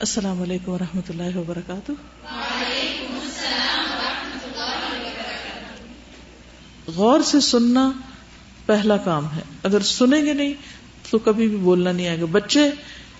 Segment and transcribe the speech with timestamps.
[0.00, 1.92] السلام علیکم و رحمۃ اللہ وبرکاتہ۔
[6.86, 7.92] غور سے سننا
[8.66, 10.54] پہلا کام ہے۔ اگر سنیں گے نہیں
[11.10, 12.70] تو کبھی بھی بولنا نہیں آئے گا۔ بچے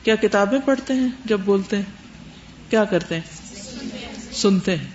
[0.03, 1.85] کیا کتابیں پڑھتے ہیں جب بولتے ہیں؟
[2.71, 3.49] کیا کرتے ہیں؟
[4.33, 4.87] سنتے ہیں۔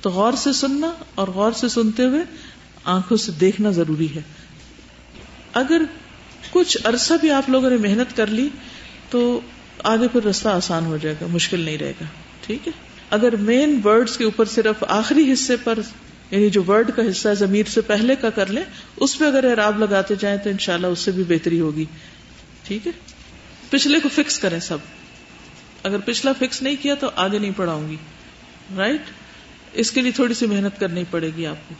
[0.00, 2.22] تو غور سے سننا اور غور سے سنتے ہوئے
[2.84, 4.22] آنکھوں سے دیکھنا ضروری ہے۔
[5.52, 5.82] اگر
[6.50, 8.48] کچھ عرصہ بھی آپ لوگوں نے محنت کر لی
[9.10, 9.40] تو
[9.84, 12.04] آگے پھر رستہ آسان ہو جائے گا، مشکل نہیں رہے گا۔
[12.46, 12.72] ٹھیک ہے؟
[13.10, 15.78] اگر مین ورڈز کے اوپر صرف آخری حصے پر
[16.30, 18.62] یعنی جو ورڈ کا حصہ ضمیر سے پہلے کا کر لیں،
[18.96, 21.84] اس پہ اگر اعراب لگاتے جائیں تو انشاءاللہ اس سے بھی بہتری ہوگی۔
[22.64, 22.92] ٹھیک ہے؟
[23.70, 24.78] پچھلے کو فکس کریں سب۔
[25.82, 27.96] اگر پچھلا فکس نہیں کیا تو آگے نہیں پڑھاؤں گی۔
[28.76, 29.02] رائٹ
[29.72, 31.74] اس کے لیے تھوڑی سی محنت کرنی پڑے گی آپ کو۔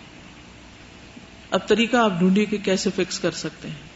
[1.51, 3.89] اب طریقہ آپ ڈھونڈیے کہ کیسے فکس کر سکتے ہیں۔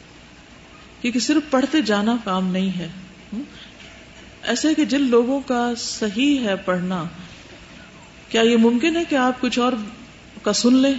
[1.03, 2.89] کیونکہ صرف پڑھتے جانا کام نہیں ہے۔
[4.43, 7.05] ایسے کہ جن لوگوں کا صحیح ہے پڑھنا،
[8.29, 9.73] کیا یہ ممکن ہے کہ آپ کچھ اور
[10.43, 10.95] کا سن لیں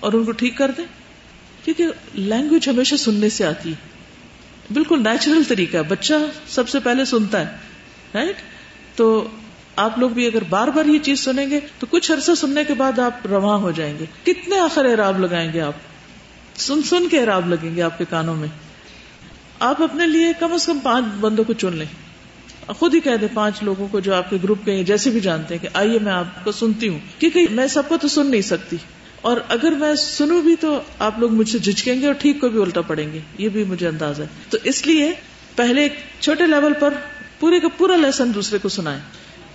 [0.00, 0.84] اور ان کو ٹھیک کر دیں؟
[1.64, 3.74] کیونکہ لینگویج ہمیشہ سننے سے آتی ہے۔
[4.72, 6.14] بالکل نیچرل طریقہ ہے۔ بچہ
[6.48, 7.56] سب سے پہلے سنتا ہے
[8.14, 8.36] رائٹ
[8.96, 9.28] تو
[9.76, 12.74] آپ لوگ بھی اگر بار بار یہ چیز سنیں گے، تو کچھ عرصہ سننے کے
[12.74, 15.72] بعد آپ رواں ہو جائیں گے۔ کتنے آخر اعراب لگائیں گے آپ؟
[16.54, 18.48] سن سن کے اعراب لگیں گے آپ کے کانوں میں۔
[19.60, 22.07] آپ اپنے لیے کم از کم پانچ بندوں کو چن لیں۔
[22.74, 25.54] خود ہی کہہ دیں پانچ لوگوں کو جو آپ کے گروپ کے جیسے بھی جانتے
[25.54, 28.40] ہیں کہ آئیے میں آپ کو سنتی ہوں۔ کیونکہ میں سب کو تو سن نہیں
[28.40, 28.76] سکتی۔
[29.20, 32.48] اور اگر میں سنوں بھی تو آپ لوگ مجھ سے جھجکیں گے اور ٹھیک کو
[32.48, 35.12] بھی الٹا پڑیں گے۔ یہ بھی مجھے انداز ہے۔ تو اس لیے
[35.56, 36.94] پہلے ایک چھوٹے لیول پر
[37.40, 39.00] پورے کا پورا لیسن دوسرے کو سنائیں۔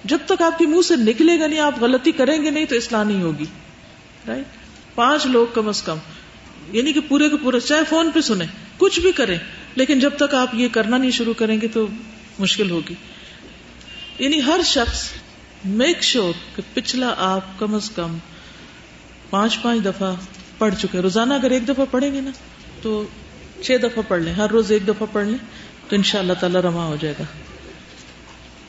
[0.03, 2.75] جب تک آپ کے منہ سے نکلے گا نہیں، آپ غلطی کریں گے نہیں تو
[2.75, 3.45] اصلاح نہیں ہوگی۔
[4.28, 4.45] رائٹ
[4.95, 5.97] پانچ لوگ کم از کم۔
[6.72, 8.47] یعنی کہ پورے کا پورا، چاہے فون پہ سنیں،
[8.78, 9.38] کچھ بھی کریں،
[9.75, 11.88] لیکن جب تک آپ یہ کرنا نہیں شروع کریں گے تو
[12.39, 12.94] مشکل ہوگی۔
[14.20, 15.09] یعنی ہر شخص
[15.66, 18.17] میک شیور کہ پچھلا آپ کم از کم
[19.30, 20.16] پانچ پانچ دفعہ
[20.58, 22.31] پڑھ چکے۔ روزانہ اگر ایک دفعہ پڑھیں گے نا،
[22.81, 23.03] تو
[23.62, 25.38] چھ دفعہ پڑھ لیں۔ ہر روز ایک دفعہ پڑھ لیں،
[25.90, 27.24] تو ان شاء اللہ تعالی رواں ہو جائے گا۔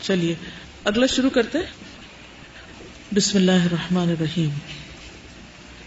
[0.02, 0.34] چلیے،
[0.84, 1.58] اگلا شروع کرتے
[3.14, 4.50] بسم اللہ الرحمن الرحیم۔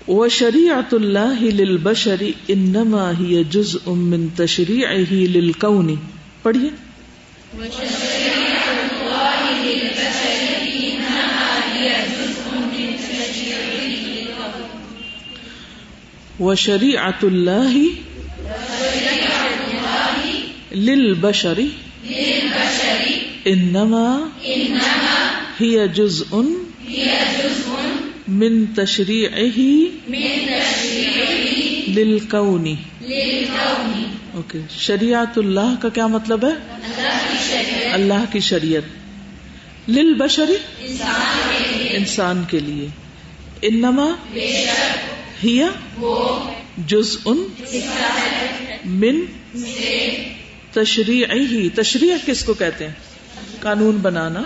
[0.08, 5.96] و شریعت اللہ للبشر انما ہی جزء من تشریعه للکون
[6.42, 6.87] پڑھیے۔
[16.40, 17.78] و شریعت اللہ
[20.76, 21.60] للبشر
[23.46, 24.18] انما
[25.62, 26.36] ہی جزء
[28.28, 29.60] من تشریعه
[31.88, 32.66] للکون۔
[34.34, 36.77] اوکے شریعت اللہ کا کیا مطلب ہے؟
[37.94, 38.82] اللہ کی شریعت۔
[39.90, 40.58] لل بشری
[41.90, 42.88] انسان کے لیے۔
[43.62, 44.06] انما
[45.44, 45.68] ہیا
[46.78, 47.48] جز ان
[48.86, 49.26] من
[50.72, 52.94] تشریح ہی تشریح کس کو کہتے ہیں؟
[53.60, 54.42] قانون بنانا۔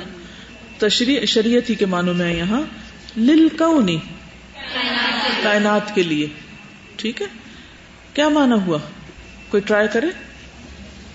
[0.77, 2.61] تشریح شریعت ہی کے معنوں میں یہاں۔
[3.17, 3.97] لل کونی
[5.43, 6.27] کائنات کے لیے۔
[6.95, 7.27] ٹھیک ہے؟
[8.13, 8.77] کیا مانا ہوا؟
[9.49, 10.07] کوئی ٹرائی کرے؟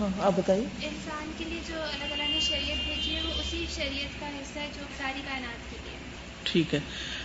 [0.00, 3.66] ہاں آپ بتائیے۔ انسان کے لیے جو اللہ تعالیٰ نے شریعت بھیجی ہے وہ اسی
[3.76, 5.98] شریعت کا حصہ ہے جو ساری کائنات کے لیے۔
[6.42, 6.80] ٹھیک ہے۔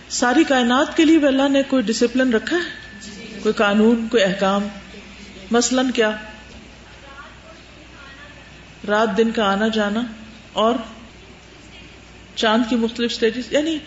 [0.08, 2.92] ساری کائنات کے لیے بھی اللہ نے کوئی ڈسپلن رکھا ہے؟
[3.42, 4.68] کوئی قانون کوئی احکام؟
[5.50, 6.10] مثلاً کیا؟
[8.88, 10.02] رات دن کا آنا جانا
[10.52, 10.74] اور
[12.34, 13.78] چاند کی مختلف سٹیجز یعنی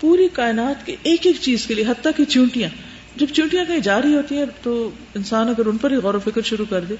[0.00, 2.70] پوری کائنات کی ایک ایک چیز کے لیے حتیٰ کی چونٹیاں۔
[3.16, 6.20] جب چونٹیاں کہیں جا رہی ہوتی ہیں تو انسان اگر ان پر ہی غور و
[6.20, 6.94] فکر شروع کر دے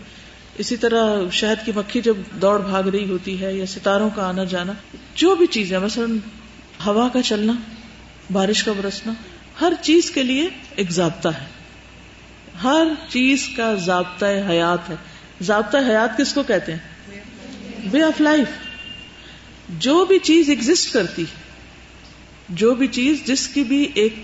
[0.58, 4.44] اسی طرح شہد کی مکھی جب دوڑ بھاگ رہی ہوتی ہے یا ستاروں کا آنا
[4.44, 4.72] جانا،
[5.14, 6.18] جو بھی چیز ہے مثلاً
[6.86, 7.52] ہوا کا چلنا،
[8.32, 9.12] بارش کا برسنا،
[9.60, 11.46] ہر چیز کے لیے ایک ضابطہ ہے۔
[12.62, 14.94] ہر چیز کا ضابطہ حیات ہے۔
[15.42, 16.78] ضابطہ حیات کس کو کہتے ہیں؟
[17.92, 18.46] وے آف لائف
[19.68, 21.24] جو بھی چیز ایگزٹ کرتی
[22.48, 24.14] جو بھی چیز جس کی بھی ایک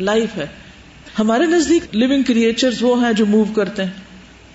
[0.00, 0.46] لائف ہے۔
[1.18, 4.11] ہمارے نزدیک لونگ کریچر وہ ہیں جو موو کرتے ہیں۔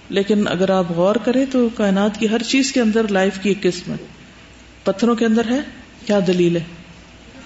[0.10, 3.62] لیکن اگر آپ غور کریں تو کائنات کی ہر چیز کے اندر لائف کی ایک
[3.62, 3.98] قسم ہے
[4.84, 5.60] پتھروں کے اندر ہے؟
[6.06, 6.64] کیا دلیل ہے؟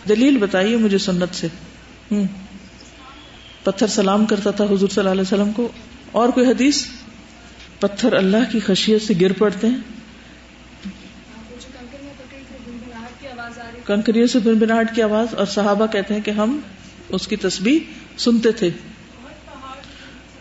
[0.10, 1.48] دلیل بتائیے مجھے سنت سے۔
[2.12, 2.26] ہوں۔
[3.64, 5.72] پتھر سلام کرتا تھا حضور صلی اللہ علیہ وسلم کو۔
[6.12, 6.86] اور کوئی حدیث؟
[7.80, 9.78] پتھر اللہ کی خشیت سے گر پڑتے ہیں۔
[13.86, 16.60] کنکریوں سے بن بناٹ کی آواز اور صحابہ کہتے ہیں کہ ہم
[17.10, 17.80] اس کی تسبیح
[18.18, 18.70] سنتے تھے۔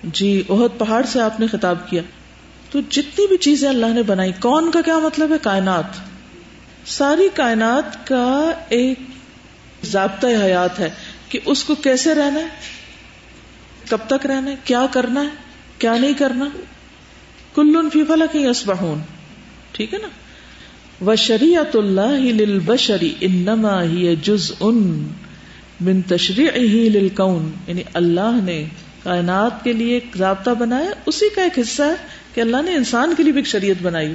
[0.03, 2.03] جی اہد پہاڑ سے آپ نے خطاب کیا۔
[2.71, 5.85] تو جتنی بھی چیزیں اللہ نے بنائی، کون کا کیا مطلب ہے؟ کائنات۔
[6.87, 8.99] ساری کائنات کا ایک
[9.85, 10.91] ضابطۂ حیات ہے
[11.29, 12.47] کہ اس کو کیسے رہنا ہے،
[13.89, 15.29] کب تک رہنا ہے، کیا کرنا ہے،
[15.79, 16.45] کیا نہیں کرنا۔
[17.55, 18.99] کل فی فلک یسبحون۔
[19.73, 20.09] ٹھیک ہے نا؟
[21.05, 25.09] و شریعت اللہ بشری انما ہی جز ان
[25.81, 28.65] من تشریح ہی للکون۔ یعنی اللہ نے
[29.05, 31.95] کائنات کے لیے ایک ضابطہ بنایا، اسی کا ایک حصہ ہے
[32.35, 34.13] کہ اللہ نے انسان کے لیے بھی ایک شریعت بنائی۔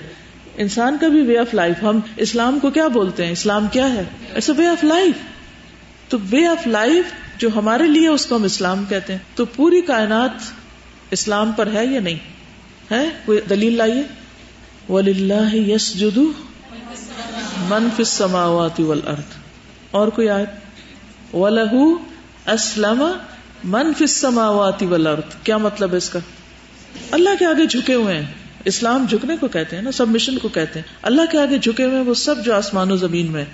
[0.57, 4.03] انسان کا بھی وے آف لائف ہم اسلام کو کیا بولتے ہیں؟ اسلام کیا ہے؟
[4.33, 5.15] ایسا وے آف لائف
[6.09, 9.81] تو وے آف لائف جو ہمارے لیے اس کو ہم اسلام کہتے ہیں۔ تو پوری
[9.81, 10.51] کائنات
[11.11, 12.17] اسلام پر ہے یا نہیں؟
[12.91, 14.03] ہے؟ کوئی دلیل لائیے؟
[14.89, 16.31] وللہ یس جدو
[17.69, 19.35] منف سماوات والارض
[19.91, 20.49] اور کوئی آیت؟
[21.35, 21.75] ولہ
[22.47, 23.03] اسلم
[23.65, 26.19] منف السماوات والارض، کیا مطلب ہے اس کا؟
[27.11, 28.25] اللہ کے آگے جھکے ہوئے ہیں۔
[28.65, 31.83] اسلام جھکنے کو کہتے ہیں نا سب مشن کو کہتے ہیں۔ اللہ کے آگے جھکے
[31.83, 33.45] ہوئے ہیں، وہ سب جو آسمان و زمین میں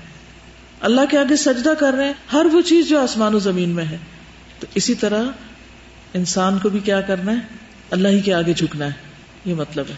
[0.82, 3.86] اللہ کے آگے سجدہ کر رہے ہیں، ہر وہ چیز جو آسمان و زمین میں
[3.86, 3.98] ہے۔
[4.60, 5.24] تو اسی طرح
[6.14, 7.38] انسان کو بھی کیا کرنا ہے؟
[7.92, 8.92] اللہ ہی کے آگے جھکنا ہے۔
[9.46, 9.96] یہ مطلب ہے۔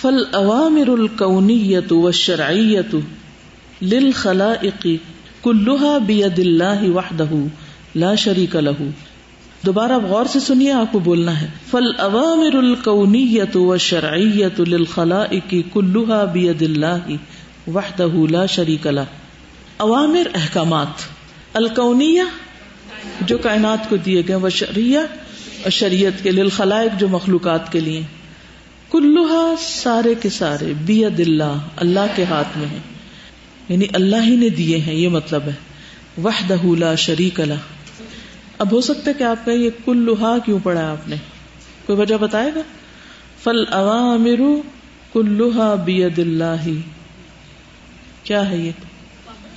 [0.00, 2.94] فل عوامر القونیت و شرعیت
[3.82, 4.54] لل خلا
[5.42, 7.46] کلوہا بید اللہ وحدہ۔
[7.94, 8.84] لا شریک لہو۔
[9.66, 16.24] دوبارہ غور سے سنیے، آپ کو بولنا ہے۔ فل عوامر القونیت و شرعیت للخلائق کلوہا
[16.24, 16.96] بید اللہ
[17.66, 19.00] وحدہ لا شریک لہ
[19.78, 21.02] عوامر احکامات۔
[21.54, 22.22] الکونیہ
[23.20, 25.02] جو کائنات کو دیے گئے وہ شریعہ
[25.62, 28.02] اور شریعت کے لیے الخلائق جو مخلوقات کے لیے۔
[28.90, 32.78] کلوہا سارے کے سارے بید اللہ اللہ کے ہاتھ میں ہیں۔
[33.68, 35.70] یعنی اللہ ہی نے دیے ہیں، یہ مطلب ہے۔
[36.22, 37.54] وحدہ لا شریک اللہ
[38.60, 41.16] اب ہو سکتا ہے کہ آپ کا یہ کلوہا کیوں پڑھا آپ نے؟
[41.86, 42.60] کوئی وجہ بتائے گا؟
[43.42, 44.40] فل عوامر
[45.12, 46.68] کلوہا بید اللہ۔
[48.22, 48.72] کیا ہے یہ؟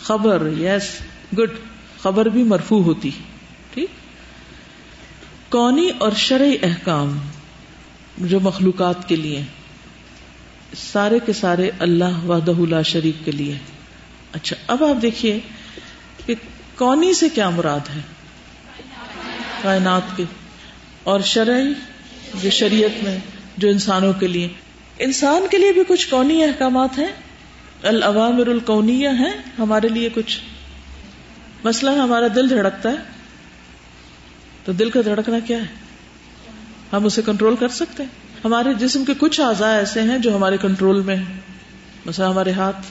[0.01, 0.89] خبر یس
[1.38, 1.50] گڈ
[2.01, 3.09] خبر بھی مرفو ہوتی۔
[3.73, 3.89] ٹھیک؟
[5.51, 7.17] کونی اور شرعی احکام
[8.17, 9.44] جو مخلوقات کے لیے
[10.75, 13.57] سارے کے سارے اللہ وحدہ لا شریف کے لیے۔
[14.31, 15.39] اچھا اب آپ دیکھیے
[16.25, 16.35] کہ
[16.75, 18.01] کونی سے کیا مراد ہے؟
[19.63, 20.24] کائنات کے
[21.04, 21.74] اور شرعی
[22.42, 23.18] جو شریعت میں
[23.57, 24.48] جو انسانوں کے لیے۔
[25.00, 27.07] انسان کے لیے بھی کچھ کونی احکامات ہیں
[27.83, 29.30] العوامر القونیہ ہے
[29.60, 30.39] ہمارے لیے کچھ۔
[31.63, 32.95] مسئلہ ہمارا دل دھڑکتا ہے۔
[34.65, 35.66] تو دل کا دھڑکنا کیا ہے؟
[36.94, 38.09] ہم اسے کنٹرول کر سکتے ہیں۔
[38.45, 41.39] ہمارے جسم کے کچھ اعضاء ایسے ہیں جو ہمارے کنٹرول میں ہیں۔
[42.06, 42.81] مثلا ہمارے ہاتھ،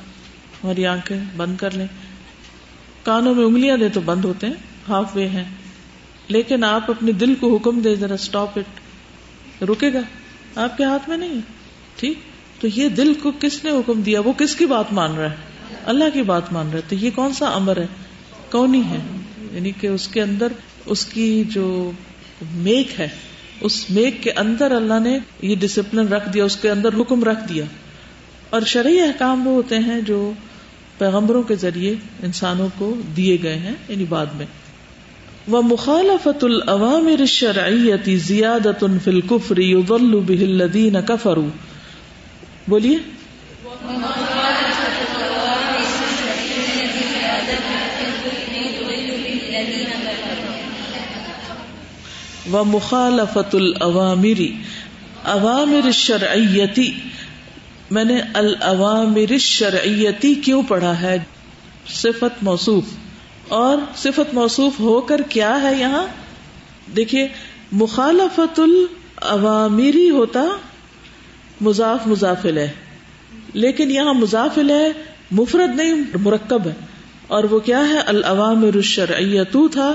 [0.64, 1.86] ہماری آنکھیں بند کر لیں۔
[3.02, 4.54] کانوں میں انگلیاں دیں تو بند ہوتے ہیں،
[4.88, 5.44] ہاف وے ہیں۔
[6.32, 8.80] لیکن آپ اپنے دل کو حکم دے ذرا اسٹاپ اٹ
[9.62, 10.00] رکے گا؟
[10.54, 11.40] آپ کے ہاتھ میں نہیں
[11.96, 12.18] ٹھیک؟
[12.60, 15.36] تو یہ دل کو کس نے حکم دیا؟ وہ کس کی بات مان رہا ہے؟
[15.86, 17.86] اللہ کی بات مان رہا ہے۔ تو یہ کون سا امر ہے؟
[18.50, 18.98] کونی ہے؟
[19.52, 20.46] یعنی کہ اس کے اندر
[20.86, 21.90] اس کی جو
[22.52, 23.08] میک ہے،
[23.60, 27.48] اس میک کے اندر اللہ نے یہ ڈسپلن رکھ دیا، اس کے اندر حکم رکھ
[27.48, 27.64] دیا۔
[28.50, 30.32] اور شرعی احکام وہ ہوتے ہیں جو
[30.98, 34.46] پیغمبروں کے ذریعے انسانوں کو دیے گئے ہیں یعنی بعد میں۔
[35.48, 41.48] وہ مخالفت العوامر شرعیتی زیادت فل کفری بہلدین کفرو
[42.68, 42.98] بولیے؟
[52.52, 54.52] و مخالفت العوامری
[55.24, 56.92] عوامر شرعیتی
[57.90, 61.18] میں نے العوامر شرعیتی کیوں پڑھا ہے؟
[61.86, 62.84] صفت موصوف.
[63.48, 66.06] اور صفت موصوف ہو کر کیا ہے یہاں؟
[66.96, 67.28] دیکھیے
[67.72, 70.40] مخالفت العوامری ہوتا
[71.60, 72.70] مضاف مضافل ہے
[73.54, 74.92] لیکن یہاں مضافل ہے
[75.30, 76.72] مفرد نہیں، مرکب ہے۔
[77.26, 79.94] اور وہ کیا ہے؟ العوام الشرعیتو تھا،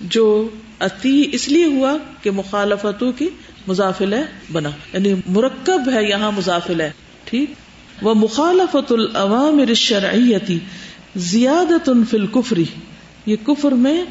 [0.00, 0.48] جو
[0.80, 3.28] اتی اس لیے ہوا کہ مخالفتو کی
[3.66, 6.90] مضافل ہے بنا۔ یعنی مرکب ہے یہاں مضافل ہے
[7.24, 7.50] ٹھیک؟
[8.02, 10.58] وہ مخالفت العوام الشرعیتی
[11.16, 12.64] زیادت فی الکفری
[13.28, 14.04] یہ کفر میں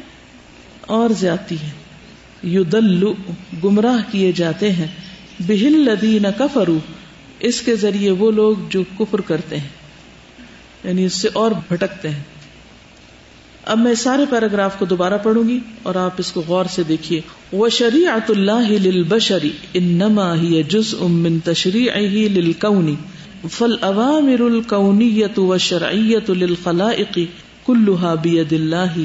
[0.80, 1.70] اور زیادتی ہے
[2.42, 2.64] یو
[3.64, 4.86] گمراہ کیے جاتے ہیں۔
[5.40, 6.78] بہل لدین کفرو
[7.40, 9.68] اس کے ذریعے وہ لوگ جو کفر کرتے ہیں۔
[10.84, 12.22] یعنی اس سے اور بھٹکتے ہیں۔
[13.64, 17.20] اب میں سارے پیراگراف کو دوبارہ پڑھوں گی اور آپ اس کو غور سے دیکھیے۔
[17.52, 22.94] وہ شریعت اللہ للبشری انما ہی جز من تشریعه للکونی
[23.50, 27.18] فالعوامر الکونیت و شرعیت للخلائق
[27.68, 28.98] كلها بید اللہ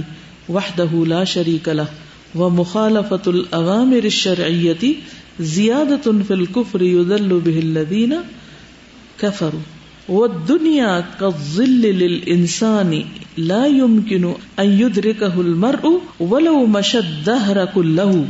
[0.50, 4.94] وحدہ لا شریک له ومخالفت العوامر الشرعیتی
[5.52, 8.14] زیادت فی الکفر یدل به الذین
[9.18, 9.72] کفروا
[10.08, 11.30] وہ دنیا کا
[13.38, 14.26] لا يمكن
[14.60, 15.92] ان يدركه المرء
[16.32, 18.26] ولو مشى الدهر كله.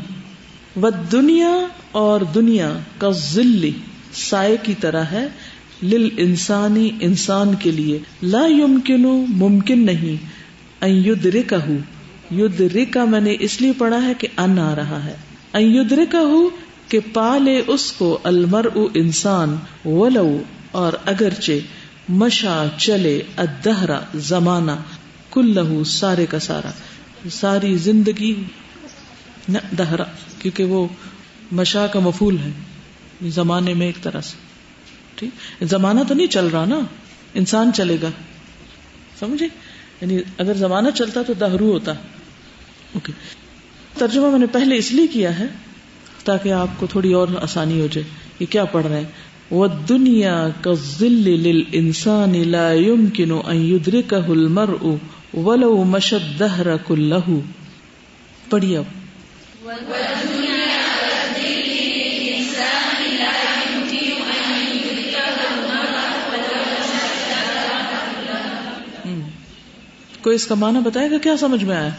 [0.75, 1.55] والدنيا
[2.01, 3.69] اور دنیا کا ذل
[4.19, 5.27] سائے کی طرح ہے
[5.83, 10.25] لل انسانی انسان کے لیے لا يمكن ممکن نہیں۔
[10.81, 11.73] ان يدركه
[12.31, 15.15] يدرك میں نے اس لیے پڑھا ہے کہ ان آ رہا ہے۔
[15.53, 16.43] ان يدركه
[16.87, 21.51] کہ پالے اس کو المر انسان ولو، اور اگرچہ
[22.09, 24.71] مشا چلے ادہرا زمانہ
[25.31, 26.71] کل لہو سارے کا سارا۔
[27.31, 28.43] ساری زندگی
[29.77, 30.03] دہرا
[30.39, 30.87] کیونکہ وہ
[31.51, 32.51] مشا کا مفول ہے۔
[33.29, 34.42] زمانے میں ایک طرح سے۔
[35.15, 36.79] ٹھیک؟ زمانہ تو نہیں چل رہا نا۔
[37.33, 38.09] انسان چلے گا۔
[39.19, 39.47] سمجھے؟
[40.01, 41.91] یعنی اگر زمانہ چلتا تو دہرو ہوتا۔
[42.93, 43.13] اوکے
[43.97, 45.45] ترجمہ میں نے پہلے اس لیے کیا ہے
[46.23, 48.07] تاکہ آپ کو تھوڑی اور آسانی ہو جائے۔
[48.39, 49.07] یہ کیا پڑھ رہے ہیں؟
[49.51, 54.95] وہ دنیا کا ذل انسان لا يمكن ان يدركه المرء
[55.33, 57.39] ولو مشد دهر كله۔
[58.49, 58.83] پڑھیے اب
[70.23, 71.89] کوئی اس کا معنی بتائے گا؟ کیا سمجھ میں آیا؟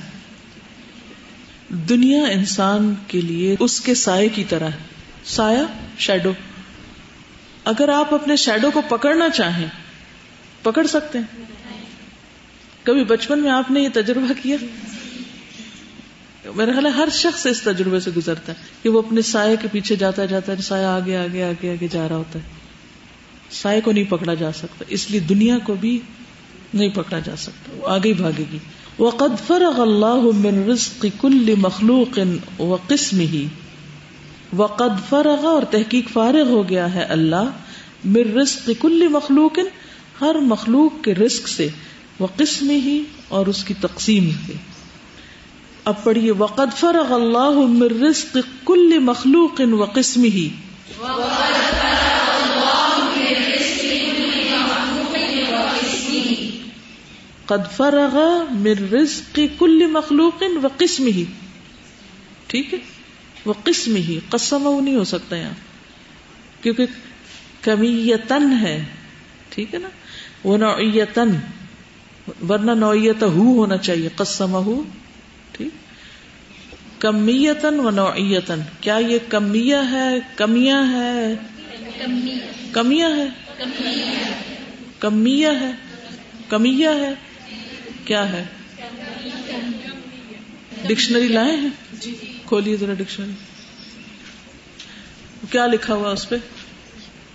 [1.68, 4.78] دنیا انسان کے لیے اس کے سائے کی طرح ہے۔
[5.24, 5.62] سایہ؟
[5.98, 6.32] شیڈو
[7.64, 9.66] اگر آپ اپنے شیڈو کو پکڑنا چاہیں،
[10.62, 11.44] پکڑ سکتے ہیں۔
[12.82, 14.56] کبھی بچپن میں آپ نے یہ تجربہ کیا؟
[16.54, 19.68] میرا خیال ہے ہر شخص اس تجربے سے گزرتا ہے کہ وہ اپنے سائے کے
[19.72, 22.44] پیچھے جاتا جاتا ہے سایہ آگے آگے آگے آگے جا رہا ہوتا ہے۔
[23.50, 26.00] سائے کو نہیں پکڑا جا سکتا، اس لیے دنیا کو بھی
[26.74, 28.58] نہیں پکڑا جا سکتا، وہ آگے ہی بھاگے گی۔
[28.98, 32.18] وقد فرغ اللہ من رزق کل مخلوق
[32.60, 33.46] و قسم ہی
[34.56, 37.50] وقد فرغ، اور تحقیق فارغ ہو گیا ہے اللہ،
[38.06, 39.58] من رزق کل مخلوق،
[40.20, 41.68] ہر مخلوق کے رزق سے
[42.18, 44.52] وہ قسم ہی اور اس کی تقسیم سے۔
[45.84, 50.48] اب پڑھیے، وقد فرغ اللہ من رزق کل مخلوق و قسم ہی
[57.46, 58.18] قد فرغ
[58.50, 61.24] من رزق کل مخلوق و قسم ہی
[62.46, 62.78] ٹھیک ہے؟
[63.46, 65.54] وہ قسم ہی قسم نہیں ہو سکتا یہاں.
[66.62, 66.86] کیونکہ
[67.60, 68.84] کمیتن ہے.
[69.48, 69.88] ٹھیک ہے نا؟
[70.44, 71.34] وہ نوعیتن
[72.48, 74.82] ورنہ نوعیت ہو ہونا چاہیے قسم ہو
[75.52, 75.70] ٹھیک؟
[77.00, 81.34] کمیتن و نوعیتن کیا یہ کمیہ ہے؟ کمیاں ہے؟
[82.72, 83.28] کمیاں ہے.
[84.98, 85.70] کمیہ ہے.
[86.48, 87.14] کمیہ ہے.
[88.04, 88.44] کیا ہے؟
[90.86, 91.68] ڈکشنری لائے ہیں؟
[92.46, 93.30] کھولیے ذرا ڈکشنری۔
[95.50, 96.36] کیا لکھا ہوا اس پہ؟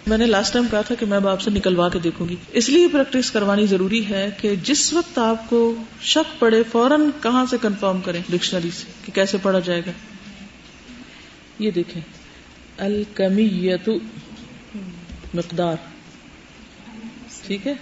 [0.08, 2.70] میں نے لاسٹ ٹائم کہا تھا کہ میں آپ سے نکلوا کے دیکھوں گی۔ اس
[2.70, 7.58] لیے پریکٹس کروانی ضروری ہے کہ جس وقت آپ کو شک پڑے فوراً کہاں سے
[7.62, 9.92] کنفرم کریں ڈکشنری سے کہ کیسے پڑھا جائے گا۔
[11.60, 12.02] یہ دیکھیں۔
[12.78, 13.90] الکمیت
[15.34, 15.76] مقدار۔
[17.48, 17.74] ٹھیک ہے؟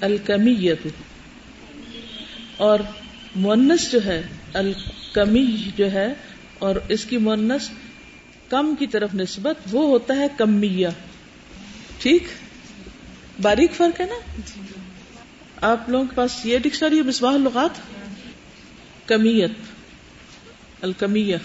[0.00, 0.86] الکمیت
[2.56, 2.78] اور
[3.36, 4.22] مونس جو ہے،
[4.52, 6.14] الکمی جو ہے،
[6.58, 7.70] اور اس کی مونس
[8.48, 10.90] کم کی طرف نسبت وہ ہوتا ہے کمیا
[11.98, 12.22] ٹھیک؟
[13.42, 14.40] باریک فرق ہے نا؟
[15.60, 17.70] آپ لوگوں کے پاس یہ ڈکشنری ہے لغات
[19.08, 19.50] کمیت۔
[20.80, 21.36] الکمیہ۔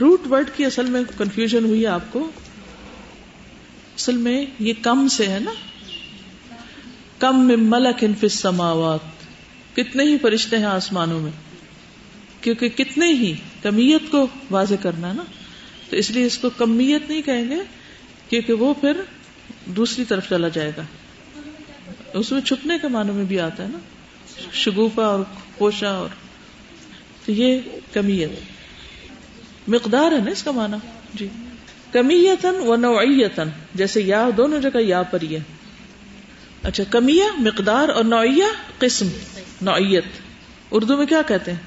[0.00, 2.30] روٹ ورڈ کی اصل میں کنفیوژن ہوئی ہے آپ کو۔
[3.96, 5.52] اصل میں یہ کم سے ہے نا؟
[7.18, 9.00] کم میں ملک انفس سماوات
[9.76, 11.30] کتنے ہی فرشتے ہیں آسمانوں میں،
[12.40, 15.22] کیونکہ کتنے ہی کمیت کو واضح کرنا ہے نا،
[15.90, 17.56] تو اس لیے اس کو کمیت نہیں کہیں گے،
[18.28, 18.92] کیونکہ وہ پھر
[19.66, 20.82] دوسری طرف چلا جائے گا۔
[22.14, 23.78] اس میں چھپنے کے معنوں میں بھی آتا ہے نا
[24.52, 25.24] شگوفا اور
[25.58, 26.08] پوشا اور،
[27.26, 27.60] تو یہ
[27.92, 28.30] کمیت۔
[29.68, 30.76] مقدار ہے نا اس کا معنی۔
[31.14, 31.28] جی۔
[31.92, 35.38] کمیتن و نوعیتن جیسے یا، دونوں جگہ یا پر یہ
[36.62, 38.44] اچھا کمیہ مقدار اور نوعیہ
[38.78, 39.08] قسم۔
[39.62, 40.04] نوعیت۔
[40.70, 41.58] اردو میں کیا کہتے ہیں؟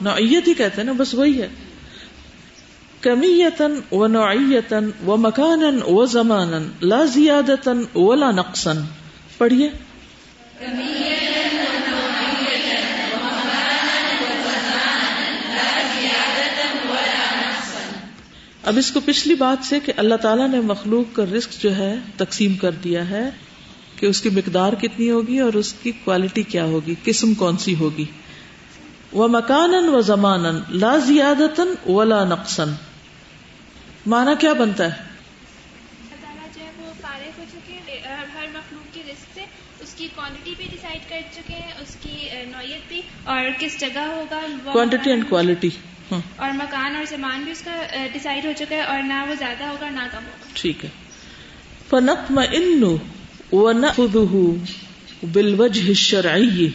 [0.00, 1.48] نوعیت ہی کہتے ہیں نا، بس وہی ہے۔
[3.00, 8.76] کمیتن و نوعیتن و مکان و زمان لا زیادتن ولا نقصن
[9.38, 9.70] پڑھیے۔
[18.62, 21.96] اب اس کو پچھلی بات سے کہ اللہ تعالیٰ نے مخلوق کا رزق جو ہے
[22.16, 23.30] تقسیم کر دیا ہے۔
[24.02, 27.74] کہ اس کی مقدار کتنی ہوگی اور اس کی کوالٹی کیا ہوگی قسم کون سی
[27.74, 28.04] ہوگی؟
[29.12, 32.72] وہ مکان و زمان لا زیادتن ولا نقصن
[34.06, 35.02] مانا کیا بنتا ہے؟
[39.80, 43.98] اس کی کوانٹٹی بھی ڈیسائیڈ کر چکے ہیں اس کی نوعیت بھی۔ اور کس جگہ
[43.98, 44.40] ہوگا؟
[44.72, 45.68] کوانٹٹی اینڈ کوالٹی
[46.36, 47.82] اور مکان اور سامان بھی اس کا
[48.12, 50.90] ڈیسائیڈ ہو چکا ہے اور نہ وہ زیادہ ہوگا نہ کم ہوگا۔ ٹھیک ہے۔
[51.90, 52.96] فنقم ان
[53.52, 54.40] ونأخذه
[55.32, 56.68] بالوجه الشرعي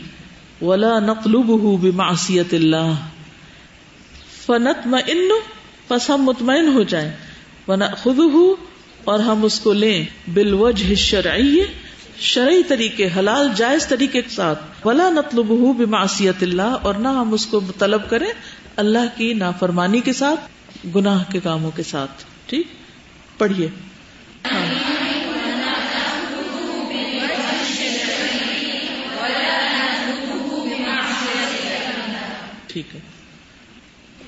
[0.62, 2.94] ولا نطلبه بمعصیت اللہ
[4.46, 5.30] فنقم ان
[5.88, 7.12] پس ہم مطمئن ہو جائیں.
[7.68, 8.48] ونأخذه،
[9.04, 11.56] اور ہم اس کو لیں بالوجه الشرعي
[12.20, 14.88] شرعی طریقے، حلال، جائز طریقے کے ساتھ.
[14.88, 18.28] ولا نطلبه بمعصیت اللہ اور نہ ہم اس کو طلب کریں
[18.76, 20.40] اللہ کی نافرمانی کے ساتھ،
[20.96, 22.24] گناہ کے کاموں کے ساتھ.
[22.46, 22.68] ٹھیک؟
[23.38, 23.70] پڑھیے.
[24.52, 24.77] ہاں۔
[32.78, 33.00] ٹھیک ہے۔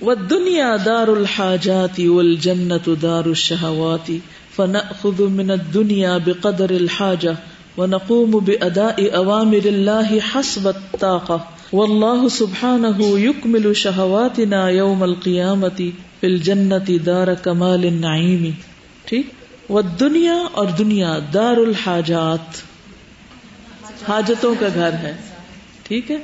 [0.02, 4.12] وہ دنیا دار الحاجات والجنت دار الشہوات
[4.56, 7.34] فنأخذ من الدنيا بقدر الحاجة
[7.78, 11.38] ونقوم بأداء أوامر الله حسب طاقہ و الطاقة
[11.74, 15.90] والله سبحانه يكمل شهواتنا يوم القيامة
[16.20, 18.50] في الجنة دار كمال النعيم
[19.06, 19.26] ٹھیک؟
[19.70, 22.62] والدنیا اور دنیا دار الحاجات
[24.08, 25.16] حاجتوں کا گھر ہے۔
[25.84, 26.18] ٹھیک ہے؟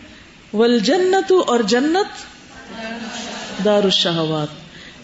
[0.56, 2.26] ول جنت اور جنت
[3.66, 4.48] دار الشہوات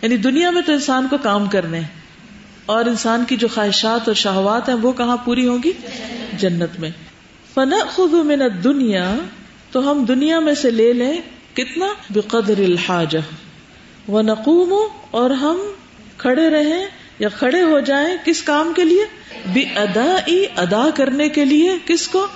[0.04, 1.82] یعنی دنیا میں تو انسان کو کام کرنے
[2.66, 5.72] اور انسان کی جو خواہشات اور شہوات ہیں، وہ کہاں پوری ہوں گی؟
[6.38, 6.90] جنت میں۔
[7.54, 9.16] فنا خود من دنیا
[9.72, 11.14] تو ہم دنیا میں سے لے لیں
[11.54, 13.20] کتنا؟ بقدر الحاجہ
[14.12, 15.62] و نقوم اور ہم
[16.18, 16.86] کھڑے رہیں
[17.20, 19.06] یا کھڑے ہو جائیں کس کام کے لیے؟
[19.54, 20.16] بھی ادا
[20.58, 22.28] ادا کرنے کے لیے۔ کس کو؟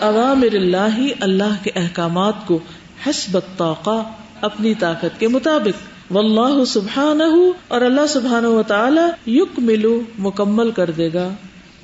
[0.00, 2.58] عوامر اللہ اللہ کے احکامات کو
[3.06, 4.02] حسب الطاقہ،
[4.40, 7.22] اپنی طاقت کے مطابق۔ واللہ سبحانہ
[7.68, 11.28] اور اللہ سبحانہ و تعالی یق ملو مکمل کر دے گا۔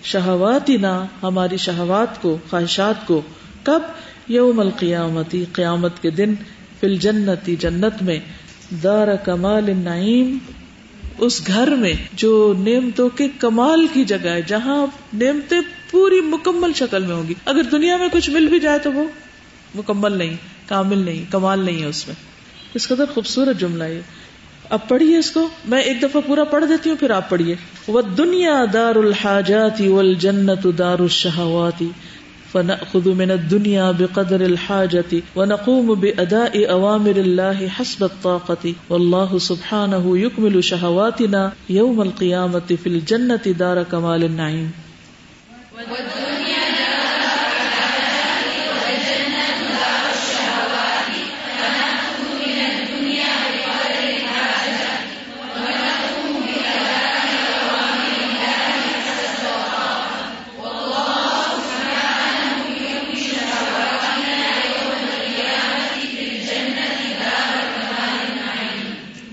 [0.03, 3.21] شہواتی نہ ہماری شہوات کو، خواہشات کو۔
[3.63, 3.83] کب؟
[4.29, 6.35] یوم القیامتی قیامت کے دن۔
[6.81, 8.19] فل جنتی جنت میں۔
[8.85, 10.39] دار کمال نعیم۔
[11.19, 17.07] اس گھر میں جو نعمتوں کے کمال کی جگہ ہے، جہاں نعمتیں پوری مکمل شکل
[17.07, 19.05] میں ہوگی اگر دنیا میں کچھ مل بھی جائے تو وہ
[19.75, 22.17] مکمل نہیں، کامل نہیں، کمال نہیں ہے اس میں۔
[22.75, 24.01] اس قدر خوبصورت جملہ یہ
[24.71, 27.55] اب پڑھیے اس کو۔ میں ایک دفعہ پورا پڑھ دیتی ہوں، پھر آپ پڑھیے۔
[27.89, 31.89] وہ دنیا دار الحاجاتی والجنت دار الشہواتی
[32.53, 38.75] فنأخذ من الدنيا بقدر الحاجة ونقوم بأداء أوامر الله حسب الطاقة.
[38.91, 44.73] والله سبحانه يكمل شهواتنا يوم القيامة في الجنة دار كمال النعيم.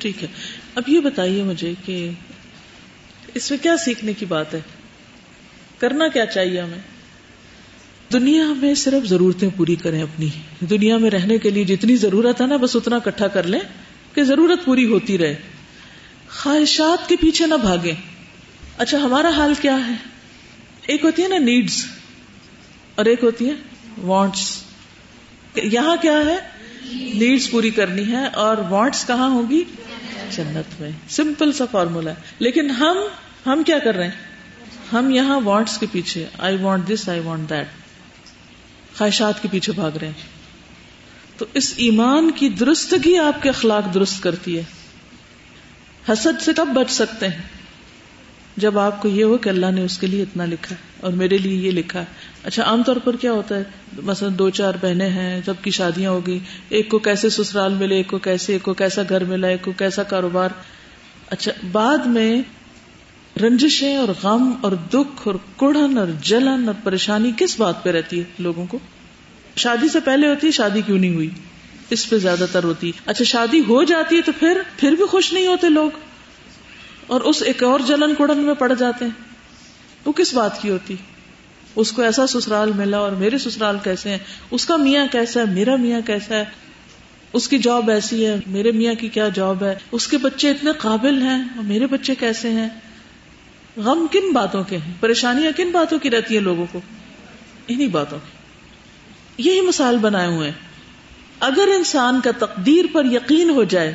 [0.05, 0.27] ٹھیک ہے۔
[0.75, 2.09] اب یہ بتائیے مجھے کہ
[3.33, 4.59] اس میں کیا سیکھنے کی بات ہے؟
[5.77, 6.81] کرنا کیا چاہیے ہمیں؟
[8.13, 10.27] دنیا میں صرف ضرورتیں پوری کریں اپنی۔
[10.59, 13.59] دنیا میں رہنے کے لیے جتنی ضرورت ہے نا، بس اتنا کٹھا کر لیں
[14.13, 15.35] کہ ضرورت پوری ہوتی رہے۔
[16.29, 17.93] خواہشات کے پیچھے نہ بھاگے
[18.77, 19.93] اچھا ہمارا حال کیا ہے؟
[20.87, 21.85] ایک ہوتی ہے نا نیڈس
[22.95, 23.53] اور ایک ہوتی ہے
[24.01, 24.45] وانٹس۔
[25.55, 26.37] یہاں کیا ہے؟
[27.13, 29.63] نیڈس پوری کرنی ہے، اور وانٹس کہاں ہوگی
[30.31, 32.97] جنت میں۔ سمپل سا فارمولا ہے۔ لیکن ہم
[33.45, 34.11] ہم کیا کر رہے ہیں؟
[34.93, 37.67] ہم یہاں وانٹس کے پیچھے۔ I want this I want that
[38.97, 40.35] خواہشات کے پیچھے بھاگ رہے ہیں۔
[41.37, 44.63] تو اس ایمان کی درستگی آپ کے اخلاق درست کرتی ہے۔
[46.09, 47.41] حسد سے کب بچ سکتے ہیں؟
[48.57, 51.13] جب آپ کو یہ ہو کہ اللہ نے اس کے لیے اتنا لکھا ہے اور
[51.13, 52.05] میرے لیے یہ لکھا ہے۔
[52.43, 53.63] اچھا عام طور پر کیا ہوتا ہے؟
[54.03, 56.39] مثلا دو چار بہنیں ہیں سب کی شادیاں ہو گئی
[56.69, 59.71] ایک کو کیسے سسرال ملے، ایک کو کیسے، ایک کو کیسا گھر ملا، ایک کو
[59.71, 60.49] کیسا کاروبار۔
[61.29, 62.41] اچھا بعد میں
[63.39, 68.19] رنجشیں اور غم اور دکھ اور کڑھن اور جلن اور پریشانی کس بات پہ رہتی
[68.19, 68.79] ہے لوگوں کو؟
[69.55, 71.29] شادی سے پہلے ہوتی ہے، شادی کیوں نہیں ہوئی؟
[71.89, 75.33] اس پہ زیادہ تر ہوتی اچھا شادی ہو جاتی ہے تو پھر پھر بھی خوش
[75.33, 75.89] نہیں ہوتے لوگ۔
[77.07, 79.35] اور اس ایک اور جلن کڑن میں پڑ جاتے ہیں۔
[80.05, 80.95] وہ کس بات کی ہوتی؟
[81.75, 84.17] اس کو ایسا سسرال ملا اور میرے سسرال کیسے ہیں؟
[84.51, 86.43] اس کا میاں کیسا ہے؟ میرا میاں کیسا ہے؟
[87.33, 90.71] اس کی جاب ایسی ہے۔ میرے میاں کی کیا جاب ہے؟ اس کے بچے اتنے
[90.77, 92.69] قابل ہیں اور میرے بچے کیسے ہیں؟
[93.77, 96.81] غم کن باتوں کے ہیں؟ پریشانیاں کن باتوں کی رہتی ہیں لوگوں کو؟
[97.67, 98.35] انہیں باتوں کی۔
[99.49, 100.67] یہی مثال بنائے ہوئے ہیں۔
[101.39, 103.93] اگر انسان کا تقدیر پر یقین ہو جائے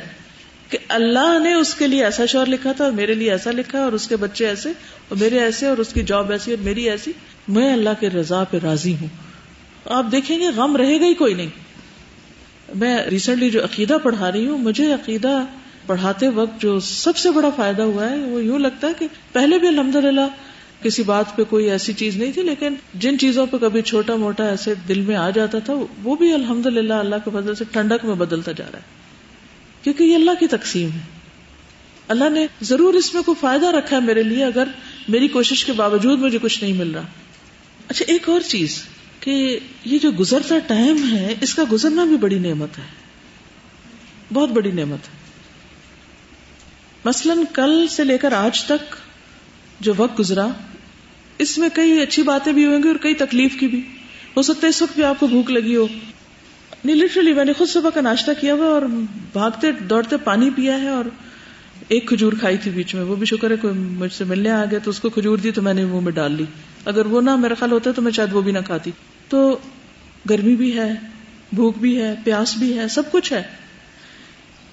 [0.71, 3.79] کہ اللہ نے اس کے لیے ایسا شور لکھا تھا اور میرے لیے ایسا لکھا
[3.79, 6.89] اور اس کے بچے ایسے اور میرے ایسے اور اس کی جاب ایسی اور میری
[6.89, 7.11] ایسی۔
[7.47, 9.07] میں اللہ کے رضا پہ راضی ہوں۔
[9.85, 11.47] آپ دیکھیں گے غم رہے گا ہی کوئی نہیں۔
[12.75, 15.45] میں ریسنٹلی جو عقیدہ پڑھا رہی ہوں، مجھے عقیدہ
[15.85, 19.59] پڑھاتے وقت جو سب سے بڑا فائدہ ہوا ہے، وہ یوں لگتا ہے کہ پہلے
[19.59, 20.27] بھی الحمد للہ
[20.83, 24.45] کسی بات پہ کوئی ایسی چیز نہیں تھی، لیکن جن چیزوں پہ کبھی چھوٹا موٹا
[24.47, 28.05] ایسے دل میں آ جاتا تھا، وہ بھی الحمد للہ اللہ کے بدل سے ٹھنڈک
[28.05, 29.00] میں بدلتا جا رہا ہے۔
[29.83, 30.99] کیونکہ یہ اللہ کی تقسیم ہے۔
[32.07, 34.67] اللہ نے ضرور اس میں کوئی فائدہ رکھا ہے میرے لیے اگر
[35.07, 37.03] میری کوشش کے باوجود مجھے کچھ نہیں مل رہا۔
[37.87, 38.83] اچھا ایک اور چیز
[39.19, 42.83] کہ یہ جو گزرتا ٹائم ہے، اس کا گزرنا بھی بڑی نعمت ہے۔
[44.33, 45.13] بہت بڑی نعمت ہے۔
[47.05, 48.95] مثلاً کل سے لے کر آج تک
[49.79, 50.47] جو وقت گزرا،
[51.37, 53.81] اس میں کئی اچھی باتیں بھی ہوئیں گی اور کئی تکلیف کی بھی۔
[54.37, 55.87] ہو سکتا ہے اس وقت بھی آپ کو بھوک لگی ہو۔
[56.83, 58.81] نہیں لٹرلی میں نے خود صبح کا ناشتہ کیا ہوا اور
[59.33, 61.05] بھاگتے دوڑتے پانی پیا ہے اور
[61.87, 64.65] ایک کھجور کھائی تھی بیچ میں، وہ بھی شکر ہے کوئی مجھ سے ملنے آ
[64.65, 66.45] گیا تو اس کو کھجور دی تو میں نے منہ میں ڈال لی۔
[66.85, 68.91] اگر وہ نہ میرا خیال ہوتا تو میں شاید وہ بھی نہ کھاتی۔
[69.29, 69.59] تو
[70.29, 70.91] گرمی بھی ہے،
[71.53, 73.43] بھوک بھی ہے، پیاس بھی ہے، سب کچھ ہے۔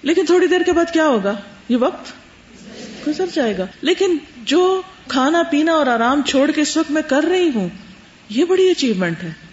[0.02, 1.34] لیکن تھوڑی دیر کے بعد کیا ہوگا؟
[1.68, 2.12] یہ وقت
[3.08, 7.24] گزر جائے گا۔ لیکن جو کھانا پینا اور آرام چھوڑ کے اس وقت میں کر
[7.24, 7.68] رہی ہوں،
[8.28, 9.47] یہ بڑی اچیومنٹ ہے۔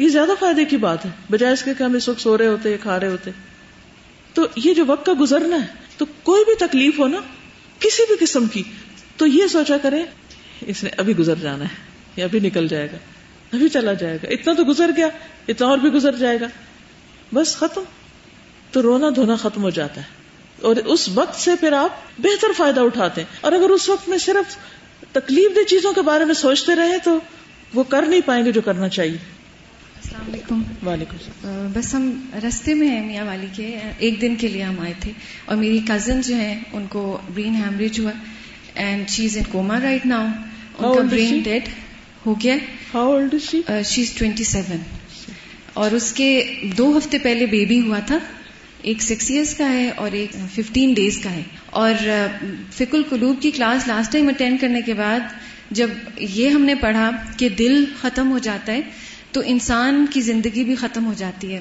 [0.00, 2.46] یہ زیادہ فائدے کی بات ہے۔ بجائے اس کے کہ ہم اس وقت سو رہے
[2.46, 3.30] ہوتے کھا رہے ہوتے۔
[4.34, 7.16] تو یہ جو وقت کا گزرنا ہے، تو کوئی بھی تکلیف ہو نا،
[7.78, 8.62] کسی بھی قسم کی،
[9.16, 10.02] تو یہ سوچا کرے
[10.60, 11.74] اس نے ابھی گزر جانا ہے
[12.16, 12.96] یا ابھی نکل جائے گا،
[13.52, 15.08] ابھی چلا جائے گا۔ اتنا تو گزر گیا،
[15.48, 16.46] اتنا اور بھی گزر جائے گا۔
[17.34, 17.82] بس ختم۔
[18.70, 20.06] تو رونا دھونا ختم ہو جاتا ہے۔
[20.62, 24.18] اور اس وقت سے پھر آپ بہتر فائدہ اٹھاتے ہیں۔ اور اگر اس وقت میں
[24.18, 24.56] صرف
[25.12, 27.18] تکلیف دہ چیزوں کے بارے میں سوچتے رہے، تو
[27.74, 29.39] وہ کر نہیں پائیں گے جو کرنا چاہیے۔
[30.10, 31.16] السلام علیکم۔ وعلیکم
[31.72, 35.12] بس ہم رستے میں ہیں میاں والی کے۔ ایک دن کے لیے ہم آئے تھے۔
[35.44, 38.10] اور میری کزن جو ہیں ان کو برین ہیمریج ہوا۔
[38.74, 40.32] And she is in coma right now in
[40.72, 41.42] How کا old is brain she?
[41.44, 41.62] Dead
[42.26, 42.54] ہو گیا۔
[42.94, 44.78] How old she is twenty seven
[45.72, 48.18] اور اس کے دو ہفتے پہلے بیبی ہوا تھا۔
[48.82, 51.92] ایک سکس ایئرس کا ہے اور ایک ففٹین ڈیز کا ہے۔ اور
[52.72, 55.20] فک القلوب کی کلاس لاسٹ ٹائم اٹینڈ کرنے کے بعد
[55.70, 58.80] جب یہ ہم نے پڑھا کہ دل ختم ہو جاتا ہے
[59.32, 61.60] تو انسان کی زندگی بھی ختم ہو جاتی ہے۔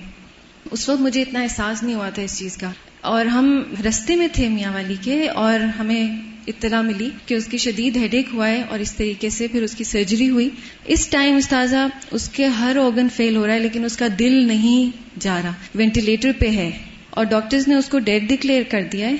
[0.71, 4.27] اس وقت مجھے اتنا احساس نہیں ہوا تھا اس چیز کا۔ اور ہم رستے میں
[4.33, 8.47] تھے میاں والی کے اور ہمیں اطلاع ملی کہ اس کی شدید ہیڈ ایک ہوا
[8.47, 10.49] ہے اور اس طریقے سے پھر اس کی سرجری ہوئی۔
[10.85, 14.33] اس ٹائم استاذہ، اس کے ہر آرگن فیل ہو رہا ہے لیکن اس کا دل
[14.33, 16.71] نہیں جا رہا۔ وینٹیلیٹر پہ ہے
[17.09, 19.15] اور ڈاکٹرز نے اس کو ڈیڈ ڈکلیئر کر دیا ہے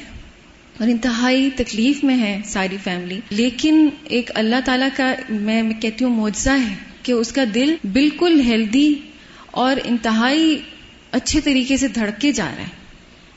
[0.80, 6.16] اور انتہائی تکلیف میں ہے ساری فیملی لیکن ایک اللہ تعالیٰ کا، میں کہتی ہوں،
[6.16, 8.94] معجزہ ہے۔ کہ اس کا دل بالکل ہیلدی
[9.52, 10.62] اور انتہائی
[11.12, 12.80] اچھے طریقے سے دھڑکے جا رہا ہے۔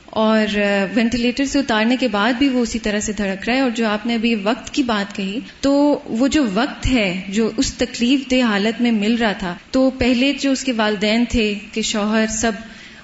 [0.05, 0.59] اور
[0.93, 3.87] وینٹیلیٹر سے اتارنے کے بعد بھی وہ اسی طرح سے دھڑک رہا ہے۔ اور جو
[3.87, 8.31] آپ نے ابھی وقت کی بات کہی، تو وہ جو وقت ہے، جو اس تکلیف
[8.31, 12.25] دہ حالت میں مل رہا تھا، تو پہلے جو اس کے والدین تھے، کہ شوہر
[12.27, 12.51] سب،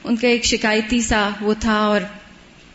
[0.03, 2.01] ان کا ایک شکایتی سا وہ تھا اور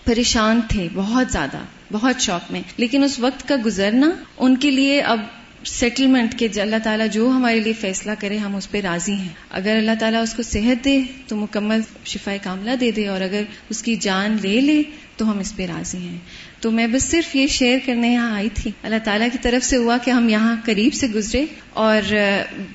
[0.04, 1.58] پریشان تھے بہت زیادہ،
[1.92, 5.20] بہت شوق میں۔ لیکن اس وقت کا گزرنا، ان کے لیے اب
[5.66, 9.76] سیٹلمنٹ کے اللہ تعالیٰ جو ہمارے لیے فیصلہ کرے، ہم اس پہ راضی ہیں۔ اگر
[9.76, 13.82] اللہ تعالیٰ اس کو صحت دے، تو مکمل شفا کاملہ دے دے، اور اگر اس
[13.82, 14.82] کی جان لے لے،
[15.16, 16.18] تو ہم اس پہ راضی ہیں۔
[16.60, 19.76] تو میں بس صرف یہ شیئر کرنے یہاں آئی تھی۔ اللہ تعالیٰ کی طرف سے
[19.76, 22.14] ہوا کہ ہم یہاں قریب سے گزرے، اور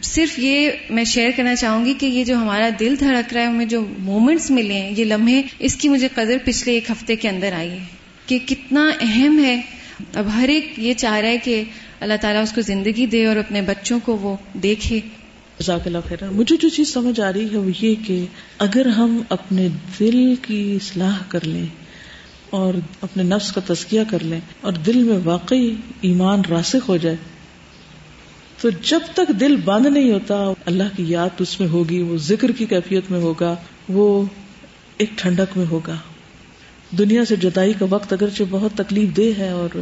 [0.01, 3.47] صرف یہ میں شیئر کرنا چاہوں گی کہ یہ جو ہمارا دل دھڑک رہا ہے،
[3.47, 7.29] ہمیں جو مومنٹس ملے ہیں، یہ لمحے اس کی مجھے قدر پچھلے ایک ہفتے کے
[7.29, 7.83] اندر آئی ہے
[8.25, 9.61] کہ کتنا اہم ہے۔
[10.15, 11.63] اب ہر ایک یہ چاہ رہا ہے کہ
[11.99, 14.99] اللہ تعالیٰ اس کو زندگی دے اور اپنے بچوں کو وہ دیکھے۔
[15.59, 18.25] جزاک اللہ خیر مجھے جو چیز سمجھ آ رہی ہے وہ یہ کہ
[18.57, 19.67] اگر ہم اپنے
[19.99, 21.65] دل کی اصلاح کر لیں
[22.49, 27.15] اور اپنے نفس کا تزکیہ کر لیں اور دل میں واقعی ایمان راسخ ہو جائے،
[28.61, 30.35] تو جب تک دل بند نہیں ہوتا،
[30.65, 33.55] اللہ کی یاد اس میں ہوگی، وہ ذکر کی کیفیت میں ہوگا،
[33.89, 34.25] وہ
[34.97, 35.95] ایک ٹھنڈک میں ہوگا۔
[36.97, 39.77] دنیا سے جدائی کا وقت اگرچہ بہت تکلیف دہ ہے اور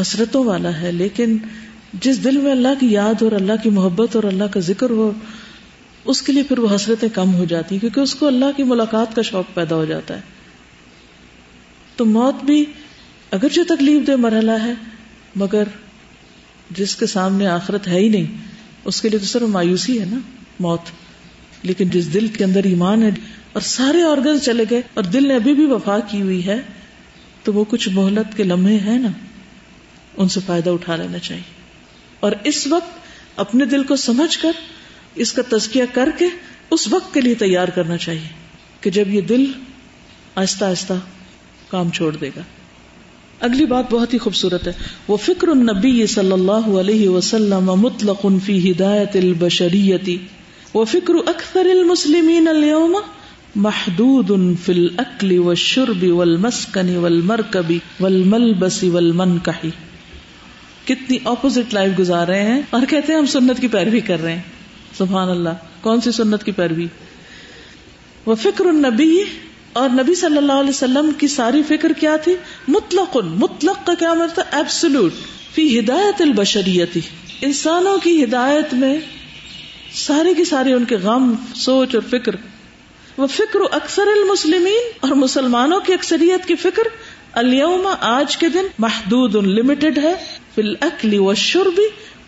[0.00, 1.36] حسرتوں والا ہے، لیکن
[2.00, 5.12] جس دل میں اللہ کی یاد اور اللہ کی محبت اور اللہ کا ذکر ہو،
[6.04, 8.62] اس کے لیے پھر وہ حسرتیں کم ہو جاتی ہیں، کیونکہ اس کو اللہ کی
[8.62, 10.20] ملاقات کا شوق پیدا ہو جاتا ہے۔
[11.96, 12.64] تو موت بھی
[13.30, 14.72] اگرچہ تکلیف دہ مرحلہ ہے،
[15.36, 15.64] مگر
[16.70, 18.26] جس کے سامنے آخرت ہے ہی نہیں،
[18.84, 20.16] اس کے لیے تو صرف مایوسی ہے نا،
[20.60, 20.80] موت۔
[21.62, 23.10] لیکن جس دل کے اندر ایمان ہے
[23.52, 26.60] اور سارے آرگن چلے گئے اور دل نے ابھی بھی وفا کی ہوئی ہے،
[27.42, 29.08] تو وہ کچھ مہلت کے لمحے ہیں نا۔
[30.16, 31.42] ان سے فائدہ اٹھا لینا چاہیے۔
[32.20, 32.98] اور اس وقت
[33.36, 34.52] اپنے دل کو سمجھ کر،
[35.14, 36.26] اس کا تزکیہ کر کے
[36.70, 38.28] اس وقت کے لیے تیار کرنا چاہیے
[38.80, 39.44] کہ جب یہ دل
[40.34, 40.92] آہستہ آہستہ
[41.68, 42.40] کام چھوڑ دے گا۔
[43.40, 44.72] اگلی بات بہت ہی خوبصورت ہے۔
[45.08, 50.18] وہ فکر النبی صلی اللہ علیہ وسلم مطلق فی ہدایت البشریتی۔
[50.74, 52.96] وہ فکر اکثر المسلمین اليوم
[53.54, 59.66] محدود فی الاکل والشرب والمسکن والمرکب والملبس والمنکح۔
[60.86, 64.34] کتنی اپوزٹ لائف گزار رہے ہیں اور کہتے ہیں ہم سنت کی پیروی کر رہے
[64.34, 64.42] ہیں۔
[64.98, 66.86] سبحان اللہ، کون سی سنت کی پیروی؟
[68.26, 69.22] وہ فکر النبی،
[69.72, 72.34] اور نبی صلی اللہ علیہ وسلم کی ساری فکر کیا تھی؟
[72.68, 75.12] مطلق مطلق کا کیا مطلب؟ ایبسلوٹ
[75.54, 77.00] فی ہدایت البشریتی۔
[77.40, 78.98] انسانوں کی ہدایت میں
[79.94, 82.36] سارے کی سارے ان کے غم، سوچ اور فکر۔
[83.18, 86.88] وہ فکر اکثر المسلمین، اور مسلمانوں کی اکثریت کی فکر
[87.32, 90.14] اليوم آج کے دن محدود لمیٹڈ ہے۔
[90.56, 91.80] فل فی الاکل والشرب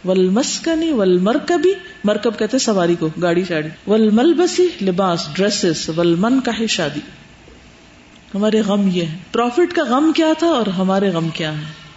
[0.05, 1.73] والمسکنی والمرکبی
[2.05, 3.69] مرکب کہتے سواری کو، گاڑی شاڑی.
[3.87, 7.01] والملبسی لباس ڈریسز والمن کا شادی.
[8.35, 11.89] ہمارے غم یہ ہے پروفٹ کا غم کیا تھا اور ہمارے غم کیا ہے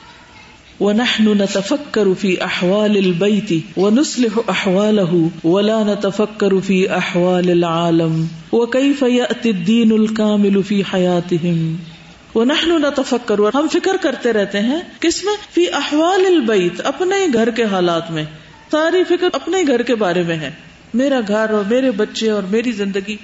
[0.79, 9.91] ونحن نتفكر في احوال البيت ونصلح احواله ولا نتفكر في احوال العالم وكيف ياتي الدين
[9.91, 11.90] الكامل في حياتهم؟
[12.35, 17.63] ونحن نتفكر ہم فکر کرتے رہتے ہیں، کس میں؟ فی احوال البیت، اپنے گھر کے
[17.63, 18.23] حالات میں۔
[18.71, 20.51] ساری فکر اپنے گھر کے بارے میں ہے۔
[20.93, 23.17] میرا گھر اور میرے بچے اور میری زندگی۔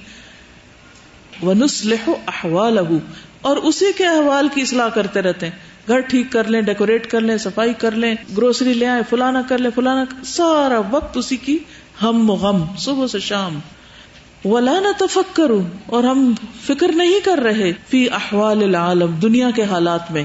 [1.44, 2.98] ونصلح احواله۔
[3.42, 7.22] اور اسی کے احوال کی اصلاح کرتے رہتے ہیں۔ گھر ٹھیک کر لیں، ڈیکوریٹ کر
[7.22, 11.58] لیں، صفائی کر لیں، گروسری لے آئے فلانا کر لیں، فلانا سارا وقت اسی کی
[12.04, 13.60] ہم غم، صبح سے شام۔
[14.46, 20.12] ولا نہ کروں اور ہم فکر نہیں کر رہے، فی احوال العالم، دنیا کے حالات
[20.12, 20.24] میں۔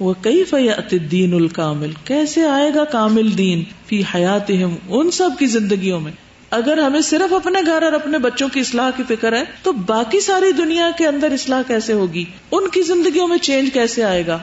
[0.00, 4.50] وہ کئی فیات دین الکامل؟ کیسے آئے گا کامل دین فی حیات
[4.88, 6.12] ان سب کی زندگیوں میں؟
[6.50, 10.20] اگر ہمیں صرف اپنے گھر اور اپنے بچوں کی اصلاح کی فکر ہے، تو باقی
[10.20, 14.38] ساری دنیا کے اندر اصلاح کیسے ہوگی؟ ان کی زندگیوں میں چینج کیسے آئے گا؟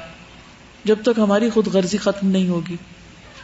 [0.83, 2.75] جب تک ہماری خود غرضی ختم نہیں ہوگی۔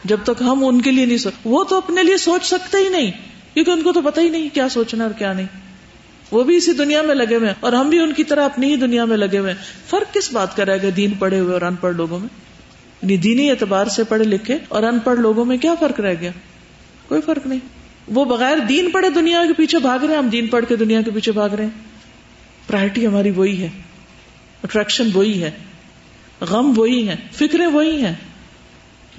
[0.04, 2.88] جب تک ہم ان کے لیے نہیں سوچ وہ تو اپنے لیے سوچ سکتے ہی
[2.88, 3.10] نہیں۔
[3.54, 5.46] کیونکہ ان کو تو پتہ ہی نہیں کیا سوچنا اور کیا نہیں۔
[6.30, 8.76] وہ بھی اسی دنیا میں لگے ہوئے اور ہم بھی ان کی طرح اپنی ہی
[8.76, 9.54] دنیا میں لگے ہوئے
[9.86, 12.28] فرق کس بات کا رہے گا دین پڑھے ہوئے اور ان پڑھ لوگوں میں؟
[13.02, 16.30] یعنی دینی اعتبار سے پڑھے لکھے اور ان پڑھ لوگوں میں کیا فرق رہ گیا؟
[17.08, 17.60] کوئی فرق نہیں۔
[18.08, 21.02] وہ بغیر دین پڑھے دنیا کے پیچھے بھاگ رہے ہیں، ہم دین پڑھ کے دنیا
[21.02, 21.70] کے پیچھے بھاگ رہے ہیں۔
[22.66, 23.68] پرائرٹی ہماری وہی ہے۔
[24.62, 25.50] اٹریکشن وہی ہے۔
[26.40, 28.14] غم وہی ہے۔ فکریں وہی ہیں۔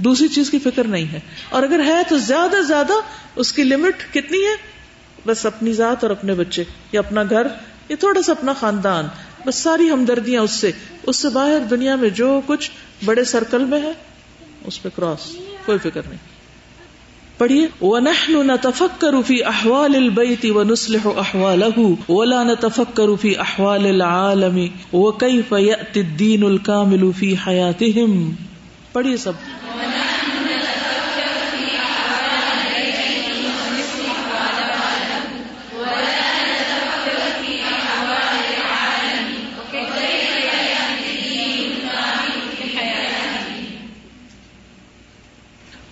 [0.04, 2.94] دوسری چیز کی فکر نہیں ہے۔ اور اگر ہے تو زیادہ زیادہ
[3.36, 4.74] اس کی لمٹ کتنی ہے؟
[5.26, 7.48] بس اپنی ذات اور اپنے بچے، یا اپنا گھر،
[7.89, 9.06] یا تھوڑا سا اپنا خاندان۔
[9.46, 10.72] بس ساری ہمدردیاں اس سے۔
[11.04, 12.72] اس سے باہر دنیا میں جو کچھ
[13.06, 13.92] بڑے سرکل میں ہے،
[14.66, 15.36] اس پہ کراس
[15.66, 16.34] کوئی فکر نہیں۔
[17.38, 26.00] پڑھیے۔ وَنَحْنُ نَتَفَكَّرُ فِي أَحْوَالِ الْبَيْتِ وَنُصْلِحُ أَحْوَالَهُ وَلَا نَتَفَكَّرُ فِي أَحْوَالِ الْعَالَمِ وَكَيْفَ يَأْتِ
[26.00, 28.32] الدِّينُ الْكَامِلُ فِي حَيَاتِهِمْ۔
[28.94, 29.32] پڑھیے سب۔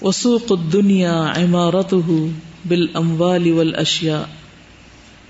[0.02, 2.30] وسوق الدنيا عمارته
[2.66, 4.30] بالاموال والاشياء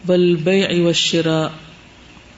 [0.07, 1.51] والبيع والشراء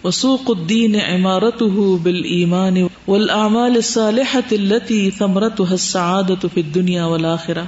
[0.04, 7.66] وسوق الدين عمارته بالايمان والاعمال الصالحه التي ثمرتها السعاده في الدنيا والاخره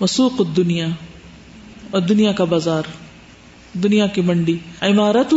[0.00, 0.88] وسوق الدنيا
[1.90, 2.82] اور دنیا کا بازار،
[3.74, 5.34] دنیا کی منڈی عمارت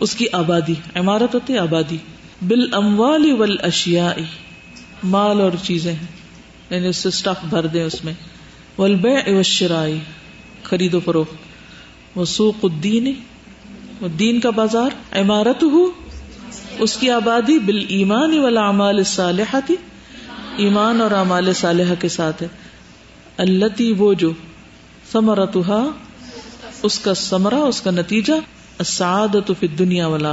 [0.00, 4.12] اس کی آبادی عمارت ہوتی آبادی بال بالاموال والاشیاء
[5.04, 6.23] مال اور چیزیں ہیں۔
[6.74, 8.12] یعنی اس سے اسٹف بھر دیں اس میں۔
[8.78, 9.98] ولبے شرائی
[10.62, 11.34] خرید و فروخت۔
[12.14, 13.12] وہ سوق الدین
[14.18, 15.90] دین کا بازار۔ عمارت ہو
[16.78, 19.76] اس کی آبادی۔ بال ایمان والا امال صالح تھی
[20.56, 22.48] ایمان اور امال صالح کے ساتھ ہے۔
[23.36, 23.64] اللہ
[23.98, 24.32] وہ جو
[25.12, 25.56] سمرت
[26.82, 28.32] اس کا سمرا اس کا نتیجہ۔
[28.84, 30.32] سعادت فی دنیا والا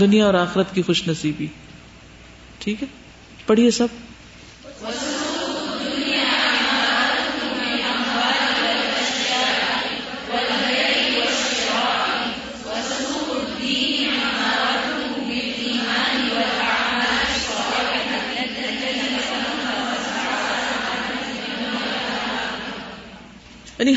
[0.00, 1.46] دنیا اور آخرت کی خوش نصیبی۔
[2.58, 2.88] ٹھیک ہے؟
[3.46, 3.86] پڑھیے سب۔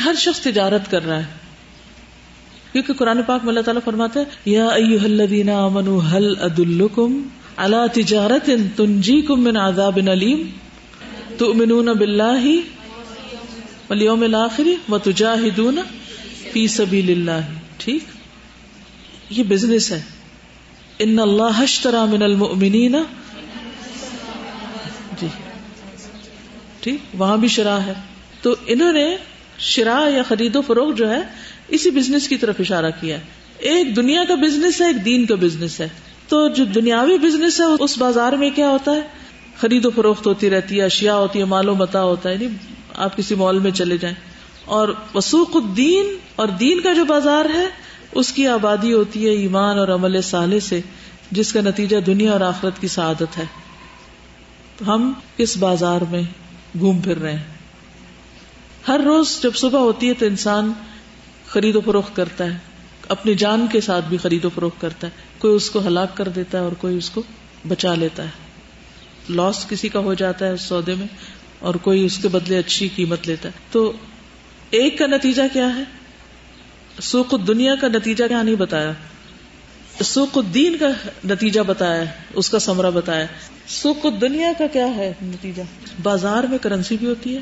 [0.00, 1.24] یعنی ہر شخص تجارت کر رہا ہے۔
[2.72, 7.22] کیونکہ قرآن پاک میں اللہ تعالیٰ فرماتا ہے، یا ایوہ الذین آمنوا هل ادلکم
[7.56, 10.50] علی تجارت تنجیکم من عذاب علیم
[11.38, 12.46] تؤمنون باللہ
[13.90, 15.78] والیوم الاخر وتجاہدون
[16.52, 18.04] فی سبیل اللہ۔ ٹھیک؟
[19.30, 20.02] یہ بزنس ہے۔
[20.98, 22.96] ان اللہ اشترى من المؤمنین۔
[25.20, 25.26] جی۔
[26.80, 27.92] ٹھیک؟ وہاں بھی شرح ہے۔
[28.42, 29.16] تو انہوں نے
[29.60, 31.20] شرا یا خرید و فروغ جو ہے،
[31.68, 33.22] اسی بزنس کی طرف اشارہ کیا ہے۔
[33.58, 35.88] ایک دنیا کا بزنس ہے، ایک دین کا بزنس ہے۔
[36.28, 39.00] تو جو دنیاوی بزنس ہے، اس بازار میں کیا ہوتا ہے؟
[39.56, 42.46] خرید و فروخت ہوتی رہتی ہے، اشیاء ہوتی ہے مال و متا ہوتا ہے۔ یعنی
[42.94, 44.16] آپ کسی مال میں چلے جائیں۔
[44.64, 47.66] اور وسوق الدین، اور دین کا جو بازار ہے،
[48.12, 50.80] اس کی آبادی ہوتی ہے ایمان اور عمل صالح سے،
[51.30, 53.44] جس کا نتیجہ دنیا اور آخرت کی سعادت ہے۔
[54.76, 56.22] تو ہم کس بازار میں
[56.78, 57.59] گھوم پھر رہے ہیں؟
[58.88, 60.72] ہر روز جب صبح ہوتی ہے تو انسان
[61.46, 62.58] خرید و فروخت کرتا ہے،
[63.08, 66.28] اپنی جان کے ساتھ بھی خرید و فروخت کرتا ہے۔ کوئی اس کو ہلاک کر
[66.28, 67.22] دیتا ہے اور کوئی اس کو
[67.68, 68.28] بچا لیتا ہے۔
[69.30, 71.06] لاس کسی کا ہو جاتا ہے اس سودے میں
[71.58, 73.92] اور کوئی اس کے بدلے اچھی قیمت لیتا ہے۔ تو
[74.70, 75.82] ایک کا نتیجہ کیا ہے؟
[77.00, 78.92] سوق دنیا کا نتیجہ کیا نہیں بتایا۔
[80.04, 80.88] سوق الدین کا
[81.24, 83.26] نتیجہ بتایا اس کا سمرا بتایا
[83.66, 85.62] سوق دنیا کا کیا ہے نتیجہ؟
[86.02, 87.40] بازار میں کرنسی بھی ہوتی ہے۔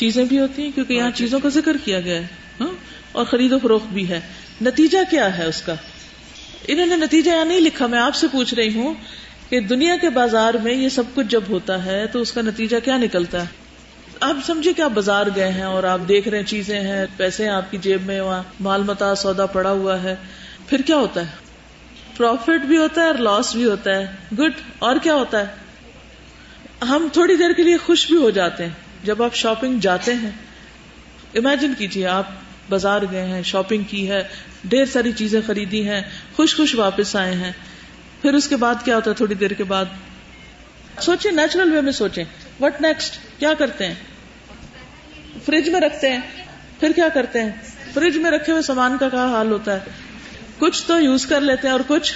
[0.00, 2.26] چیزیں بھی ہوتی ہیں کیونکہ یہاں چیزوں کا ذکر کیا گیا ہے
[2.60, 2.68] ہاں؟
[3.12, 4.20] اور خرید و فروخت بھی ہے۔
[4.62, 5.74] نتیجہ کیا ہے اس کا؟
[6.68, 8.94] انہوں نے نتیجہ یہاں نہیں لکھا میں آپ سے پوچھ رہی ہوں
[9.48, 12.76] کہ دنیا کے بازار میں یہ سب کچھ جب ہوتا ہے تو اس کا نتیجہ
[12.84, 13.46] کیا نکلتا ہے؟
[14.20, 17.44] آپ سمجھے کہ آپ بازار گئے ہیں اور آپ دیکھ رہے ہیں چیزیں ہیں پیسے
[17.44, 20.16] ہیں آپ کی جیب میں وہاں مال متا سودا پڑا ہوا ہے
[20.68, 21.30] پھر کیا ہوتا ہے؟
[22.16, 24.06] پروفٹ بھی ہوتا ہے اور لاس بھی ہوتا ہے۔
[24.38, 25.46] گڈ اور کیا ہوتا ہے؟
[26.84, 30.30] ہم تھوڑی دیر کے لیے خوش بھی ہو جاتے ہیں۔ جب آپ شاپنگ جاتے ہیں
[31.34, 32.26] امیجن کیجیے آپ
[32.68, 34.22] بازار گئے ہیں شاپنگ کی ہے،
[34.64, 36.00] ڈھیر ساری چیزیں خریدی ہیں،
[36.36, 37.52] خوش خوش واپس آئے ہیں،
[38.22, 39.84] پھر اس کے بعد کیا ہوتا ہے؟ تھوڑی دیر کے بعد
[41.00, 42.24] سوچیں نیچرل وے میں سوچیں۔
[42.60, 43.94] وٹ نیکسٹ کیا کرتے ہیں؟
[45.44, 46.20] فریج میں رکھتے ہیں۔
[46.80, 47.50] پھر کیا کرتے ہیں؟
[47.94, 49.78] فریج میں رکھے ہوئے سامان کا کیا حال ہوتا ہے؟
[50.58, 52.14] کچھ تو یوز کر لیتے ہیں اور کچھ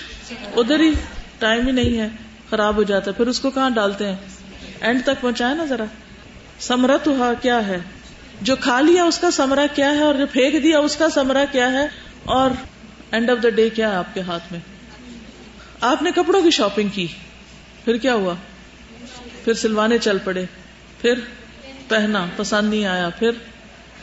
[0.57, 0.91] ادھر ہی
[1.39, 2.09] ٹائم ہی نہیں ہے،
[2.51, 4.17] خراب ہو جاتا ہے۔ پھر اس کو کہاں ڈالتے ہیں؟
[4.81, 5.85] اینڈ تک پہنچائے نا ذرا۔
[6.61, 7.79] سمرا تو کیا ہے؟
[8.41, 11.45] جو کھا لیا اس کا سمرا کیا ہے اور جو پھینک دیا اس کا سمرا
[11.53, 11.89] کیا ہے؟
[12.25, 12.51] اور
[13.11, 14.61] اینڈ آف دا ڈے کیا ہے آپ کے ہاتھ میں؟
[15.81, 17.07] آپ نے کپڑوں کی شاپنگ کی۔
[17.85, 18.35] پھر کیا ہوا؟
[19.45, 20.45] پھر سلوانے چل پڑے۔
[21.01, 21.19] پھر
[21.89, 23.31] پہنا، پسند نہیں آیا۔ پھر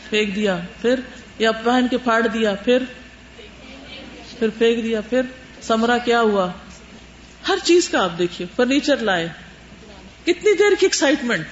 [0.09, 0.99] پھینک دیا۔ پھر
[1.39, 2.83] یا پہن کے پھاڑ دیا۔ پھر
[4.39, 5.21] پھر پھینک دیا۔ پھر
[5.61, 6.51] سمرا کیا ہوا؟
[7.47, 9.29] ہر چیز کا آپ دیکھیے۔ فرنیچر لائے۔
[10.21, 11.45] کتنی دیر کی ایکسائٹمنٹ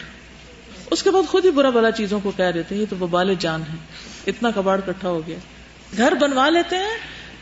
[0.92, 3.36] اس کے بعد خود ہی برا بلا چیزوں کو کہہ دیتے ہیں، یہ تو ببال
[3.40, 3.78] جان ہے،
[4.28, 5.38] اتنا کباڑ کٹھا ہو گیا۔
[5.98, 6.98] گھر بنوا لیتے ہیں،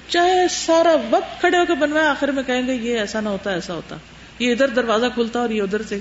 [0.08, 3.52] چاہے سارا وقت کھڑے ہو کے بنوائے، آخر میں کہیں گے یہ ایسا نہ ہوتا،
[3.52, 3.96] ایسا ہوتا۔
[4.40, 6.00] یہ ادھر دروازہ کھلتا اور یہ ادھر سے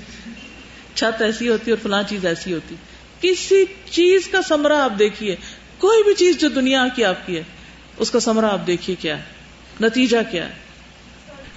[0.93, 2.75] چھت ایسی ہوتی اور فلاں چیز ایسی ہوتی۔
[3.21, 5.35] کسی چیز کا سمرا آپ دیکھیے۔
[5.77, 7.43] کوئی بھی چیز جو دنیا کی آپ کی ہے،
[7.97, 9.23] اس کا سمرا آپ دیکھیے کیا ہے؟
[9.81, 10.66] نتیجہ کیا ہے؟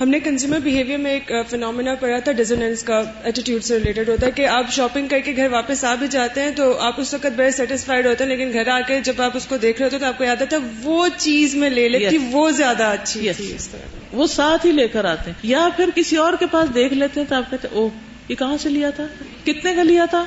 [0.00, 4.26] ہم نے کنزیومر بہیویئر میں ایک فنومینا پڑھا تھا ڈیزنس کا ایٹیٹیوڈ سے ریلیٹڈ ہوتا
[4.26, 7.14] ہے کہ آپ شاپنگ کر کے گھر واپس آ بھی جاتے ہیں تو آپ اس
[7.14, 9.84] وقت بڑے سیٹسفائڈ ہوتے ہیں لیکن گھر آ کے جب آپ اس کو دیکھ رہے
[9.86, 13.28] ہوتے تو آپ کو یاد آتا ہے وہ چیز میں لے لیتی وہ زیادہ اچھی
[13.28, 16.74] اس طرح وہ ساتھ ہی لے کر آتے ہیں۔ یا پھر کسی اور کے پاس
[16.74, 17.88] دیکھ لیتے ہیں تو آپ کہتے او
[18.28, 19.06] یہ کہاں سے لیا تھا؟
[19.44, 20.24] کتنے کا لیا تھا؟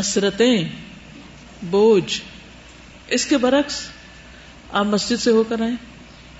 [0.00, 0.68] حسرتیں
[1.62, 2.20] بوجھ۔
[3.08, 3.80] اس کے برعکس
[4.72, 5.72] آپ مسجد سے ہو کر آئے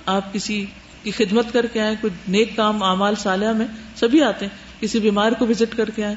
[0.05, 0.65] آپ کسی
[1.03, 4.99] کی خدمت کر کے آئے، کوئی نیک کام، اعمال سالیہ میں سبھی آتے ہیں، کسی
[4.99, 6.15] بیمار کو وزٹ کر کے آئے،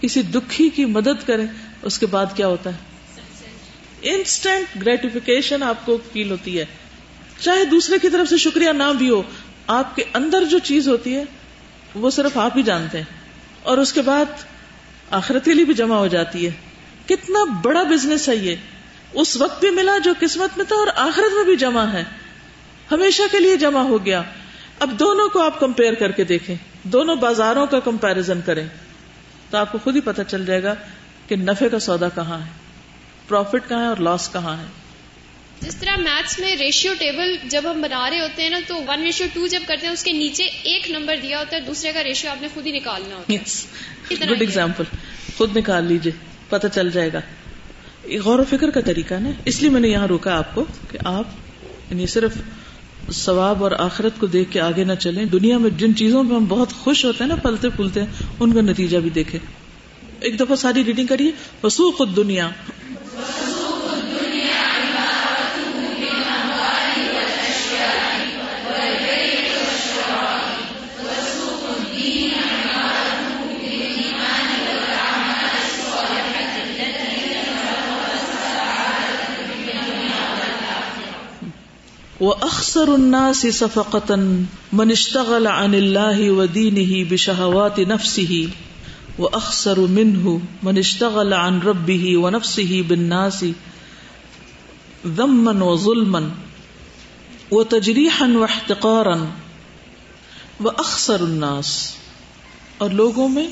[0.00, 1.46] کسی دکھی کی مدد کریں،
[1.82, 2.76] اس کے بعد کیا ہوتا ہے؟
[4.02, 6.64] انسٹنٹ گریٹیفیکیشن آپ کو فیل ہوتی ہے۔
[7.40, 9.22] چاہے دوسرے کی طرف سے شکریہ نہ بھی ہو،
[9.66, 11.24] آپ کے اندر جو چیز ہوتی ہے،
[11.94, 13.04] وہ صرف آپ ہی جانتے ہیں۔
[13.62, 14.24] اور اس کے بعد
[15.10, 16.50] آخرت کے لیے بھی جمع ہو جاتی ہے۔
[17.06, 18.56] کتنا بڑا بزنس ہے یہ۔
[19.12, 22.04] اس وقت بھی ملا جو قسمت میں تھا اور آخرت میں بھی جمع ہے۔
[22.92, 24.22] ہمیشہ کے لیے جمع ہو گیا۔
[24.78, 28.68] اب دونوں کو آپ کمپیئر کر کے دیکھیں۔ دونوں بازاروں کا کمپیرزن کریں۔
[29.50, 30.74] تو آپ کو خود ہی پتہ چل جائے گا
[31.28, 32.50] کہ نفے کا سودا کہاں ہے۔
[33.28, 34.66] پروفٹ کہاں ہے اور لاس کہاں ہے۔
[35.60, 39.02] جس طرح میتھس میں ریشیو ٹیبل جب ہم بنا رہے ہوتے ہیں نا تو ون
[39.02, 42.04] ریشیو ٹو جب کرتے ہیں اس کے نیچے ایک نمبر دیا ہوتا ہے دوسرے کا
[42.04, 44.84] ریشیو آپ نے خود ہی نکالنا ہوتا ہے۔ گڈ ایگزامپل
[45.36, 46.12] خود نکال لیجیے
[46.48, 47.20] پتہ چل جائے گا۔
[48.24, 50.98] غور و فکر کا طریقہ نا۔ اس لیے میں نے یہاں روکا آپ کو کہ
[51.04, 51.24] آپ
[51.90, 52.32] یعنی صرف
[53.12, 56.44] ثواب اور آخرت کو دیکھ کے آگے نہ چلیں۔ دنیا میں جن چیزوں پہ ہم
[56.48, 58.06] بہت خوش ہوتے ہیں نا، پلتے پھولتے ہیں،
[58.40, 59.40] ان کا نتیجہ بھی دیکھیں۔
[60.20, 61.30] ایک دفعہ ساری ریڈنگ کریے
[61.62, 62.48] وسوخ خود دنیا
[82.20, 84.14] وہ اخسر الناس صفقتا
[84.72, 88.48] من اشتغل عن اللہ و دینه بشہوات نفسه
[89.18, 93.44] و منه من اشتغل عن ربه ونفسه بالناس
[95.16, 96.18] ضمن و ظلم
[97.52, 99.24] و تجریحن و احتقارن
[100.64, 101.94] و اکثر الناس
[102.78, 103.48] اور لوگوں میں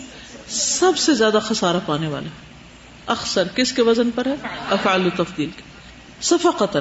[0.49, 2.29] سب سے زیادہ خسارہ پانے والے
[3.07, 4.35] اکثر کس کے وزن پر ہے؟
[4.71, 5.63] افعال تفدیل کے۔
[6.21, 6.81] صفا قطن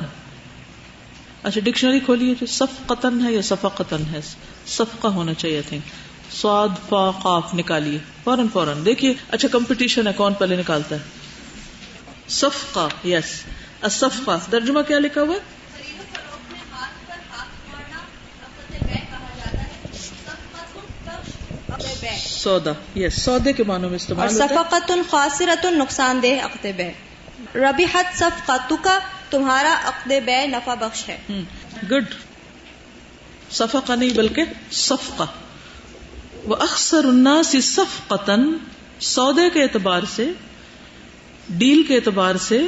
[1.46, 4.20] اچھا ڈکشنری کھولیے جو صف قطن ہے یا صفا قطن ہے؟
[4.68, 5.78] صفقہ ہونا چاہیے تھے
[6.32, 8.86] سواد فا قاف نکالیے، فوراً فوراً.
[8.86, 11.02] دیکھیے اچھا کمپٹیشن ہے کون پہلے نکالتا ہے.
[12.30, 13.43] صفقہ یس
[13.91, 15.54] صفقہ ترجمہ کیا لکھا ہوا ہے؟
[22.18, 26.91] سودا یس سودے کے معنوں میں استعمال صفقت خاصرت نقصان دہ، عقد بے.
[27.56, 28.98] ربی حد صف کا
[29.38, 31.18] تمہارا عقد بے نفع بخش ہے۔
[31.92, 32.06] گڈ
[33.52, 35.24] صفقہ نہیں بلکہ صفقہ۔
[36.46, 38.54] وہ اکثر الناس صفقتن
[39.00, 40.32] سودے کے اعتبار سے،
[41.50, 42.62] ڈیل کے اعتبار سے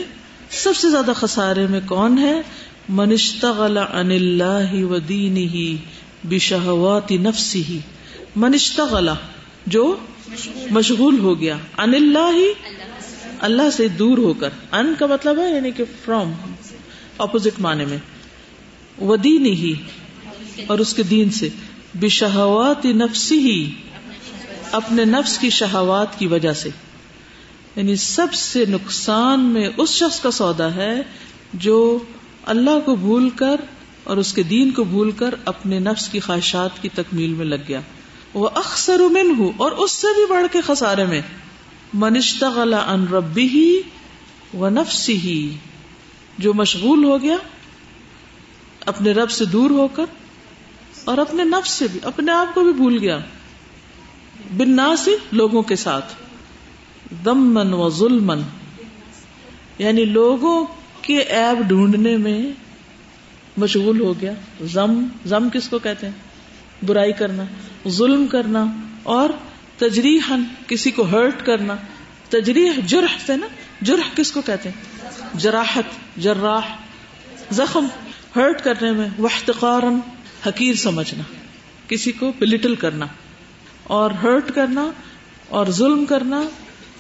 [0.50, 2.42] سب سے زیادہ خسارے میں کون ہے؟
[2.90, 5.78] منشتغل عن اللہ و دینہ
[6.28, 7.78] بشہوات نفسہ۔
[8.36, 9.10] منشتغل
[9.66, 9.96] جو
[10.72, 12.54] مشغول ہو گیا۔ ان اللہ ہی
[13.40, 16.34] اللہ سے دور ہو کر۔ ان کا مطلب ہے یعنی کہ فرام
[17.18, 17.98] اپوزٹ معنی میں۔
[19.02, 19.74] ودین ہی
[20.68, 21.50] اور اس کے دین سے۔
[21.94, 23.72] بشہوات نفسی ہی۔
[24.72, 26.70] اپنے نفس کی شہوات کی وجہ سے۔
[27.76, 31.02] یعنی سب سے نقصان میں اس شخص کا سودا ہے
[31.54, 32.00] جو
[32.46, 33.56] اللہ کو بھول کر
[34.04, 37.56] اور اس کے دین کو بھول کر اپنے نفس کی خواہشات کی تکمیل میں لگ
[37.68, 37.80] گیا۔
[38.34, 41.22] وہ اکثر امن ہوں اور اس سے بھی بڑھ کے خسارے میں۔
[41.94, 43.82] منشتغل ان ربی ہی
[44.58, 45.56] و نفسی ہی
[46.38, 47.36] جو مشغول ہو گیا،
[48.86, 50.06] اپنے رب سے دور ہو کر
[51.06, 53.20] اور اپنے نفس سے بھی، اپنے آپ کو بھی بھول گیا۔
[54.58, 56.14] بن ناسی لوگوں کے ساتھ۔
[57.26, 58.34] دمن و ظلم
[59.78, 60.66] یعنی لوگوں
[61.02, 62.42] کے ایب ڈھونڈنے میں
[63.58, 66.14] مشغول ہو گیا۔ زم زم کس کو کہتے ہیں؟
[66.86, 67.44] برائی کرنا،
[67.88, 68.66] ظلم کرنا
[69.04, 69.30] اور
[69.78, 70.34] تجریح
[70.68, 71.76] کسی کو ہرٹ کرنا۔
[72.30, 73.48] تجریح جرح سے نا،
[73.82, 74.97] جرح کس کو کہتے ہیں؟
[75.34, 76.76] جراحت، جراح،
[77.52, 77.88] زخم
[78.36, 79.84] ہرٹ کرنے میں وحتقار
[80.48, 81.24] حقیر سمجھنا،
[81.88, 83.06] کسی کو پلٹل کرنا،
[83.84, 84.92] اور ہرٹ کرنا،
[85.50, 86.42] اور ظلم کرنا،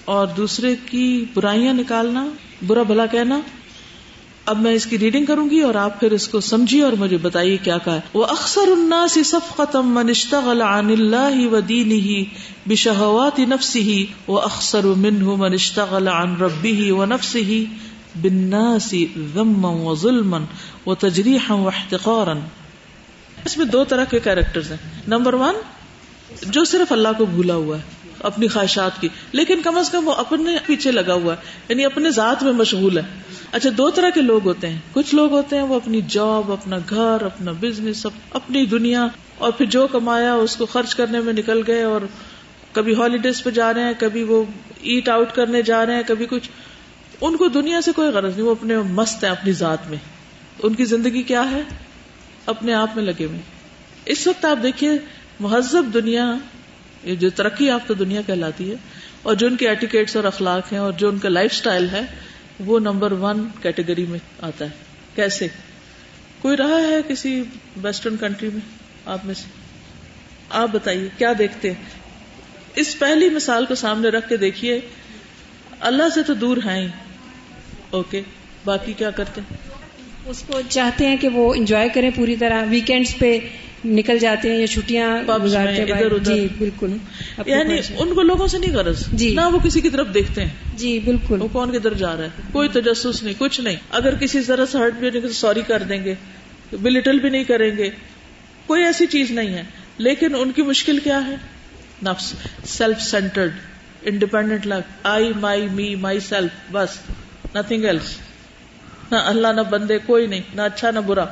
[0.05, 2.27] اور دوسرے کی برائیاں نکالنا،
[2.67, 3.39] برا بھلا کہنا۔
[4.45, 7.17] اب میں اس کی ریڈنگ کروں گی اور آپ پھر اس کو سمجھیے اور مجھے
[7.17, 12.23] بتائیے کیا کہا وہ اکثر الناس صفقتم من اشتغل عن اللہ و دینہ
[12.69, 17.05] بشہوات نفسہ و اکثر منہ من اشتغل عن ربہ و
[18.15, 18.93] نفسہ بالناس
[19.63, 20.39] و ظلما
[20.85, 22.33] و تجریحا و احتقارا
[23.45, 24.77] اس میں دو طرح کے کیریکٹرز ہیں۔
[25.07, 25.55] نمبر ون
[26.41, 27.81] جو صرف اللہ کو بھولا ہوا ہے،
[28.23, 32.11] اپنی خواہشات کی، لیکن کم از کم وہ اپنے پیچھے لگا ہوا ہے یعنی اپنے
[32.11, 33.03] ذات میں مشغول ہے۔
[33.51, 36.77] اچھا دو طرح کے لوگ ہوتے ہیں۔ کچھ لوگ ہوتے ہیں وہ اپنی جاب اپنا
[36.89, 41.61] گھر، اپنا بزنس اپنی دنیا، اور پھر جو کمایا اس کو خرچ کرنے میں نکل
[41.67, 42.01] گئے اور
[42.71, 44.43] کبھی ہالیڈیز پہ جا رہے ہیں، کبھی وہ
[44.81, 46.49] ایٹ آؤٹ کرنے جا رہے ہیں، کبھی کچھ۔
[47.21, 49.97] ان کو دنیا سے کوئی غرض نہیں، وہ اپنے مست ہیں، اپنی ذات میں۔
[50.63, 51.61] ان کی زندگی کیا ہے؟
[52.45, 53.39] اپنے آپ میں لگے ہوئے۔
[54.05, 54.91] اس وقت آپ دیکھیے،
[55.39, 56.35] مہذب دنیا،
[57.03, 58.75] یہ جو ترقی یافتہ دنیا کہلاتی ہے،
[59.21, 62.01] اور جو ان کے ایٹیکیٹس اور اخلاق ہیں، اور جو ان کا لائف سٹائل ہے،
[62.59, 64.69] وہ نمبر ون کیٹیگری میں آتا ہے۔
[65.15, 65.47] کیسے؟
[66.39, 67.43] کوئی رہا ہے کسی
[67.77, 68.61] ویسٹرن کنٹری میں؟
[69.05, 69.49] آپ میں سے؟
[70.49, 71.83] آپ بتائیے، کیا دیکھتے ہیں؟
[72.75, 74.79] اس پہلی مثال کو سامنے رکھ کے دیکھیے،
[75.79, 76.87] اللہ سے تو دور ہیں ہی۔
[77.89, 78.21] اوکے
[78.65, 79.57] باقی کیا کرتے ہیں؟
[80.25, 82.63] اس کو چاہتے ہیں کہ وہ انجوائے کریں پوری طرح.
[82.69, 83.37] ویکینڈز پہ
[83.85, 86.35] نکل جاتے ہیں یا چھٹیاں گزارتے ہیں ادھر ادھر.
[86.35, 86.97] جی بالکل.
[87.45, 89.03] یعنی ان کو لوگوں سے نہیں غرض.
[89.13, 89.33] جی.
[89.33, 90.77] نہ وہ کسی کی طرف دیکھتے ہیں.
[90.77, 91.41] جی بالکل.
[91.41, 93.75] وہ کون کدھر جا رہا ہے؟ کوئی تجسس نہیں کچھ نہیں.
[93.89, 96.13] اگر کسی ذرا سے ہرٹ بھی سوری کر دیں گے.
[96.81, 97.89] بلٹل بھی نہیں کریں گے.
[98.65, 99.63] کوئی ایسی چیز نہیں ہے.
[99.97, 101.35] لیکن ان کی مشکل کیا ہے؟
[102.03, 102.33] نفس.
[102.65, 103.51] سیلف سینٹرڈ
[104.03, 106.89] انڈیپینڈنٹ لگ I my me myself بس.
[107.57, 108.17] نتنگ ایلس
[109.11, 111.25] نہ اللہ نہ بندے، کوئی نہیں، نہ اچھا نہ برا۔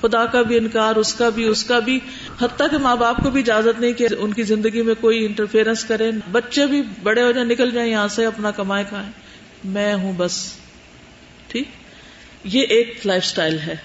[0.00, 1.98] خدا کا بھی انکار، اس کا بھی، اس کا بھی۔
[2.42, 5.84] حتیٰ کہ ماں باپ کو بھی اجازت نہیں کہ ان کی زندگی میں کوئی انٹرفیئرنس
[5.84, 9.10] کرے۔ بچے بھی بڑے ہو جائیں، نکل جائیں، یہاں سے اپنا کمائے کھائیں۔
[9.64, 10.52] میں ہوں بس۔
[11.48, 11.68] ٹھیک؟
[12.44, 13.76] یہ ایک لائف سٹائل ہے۔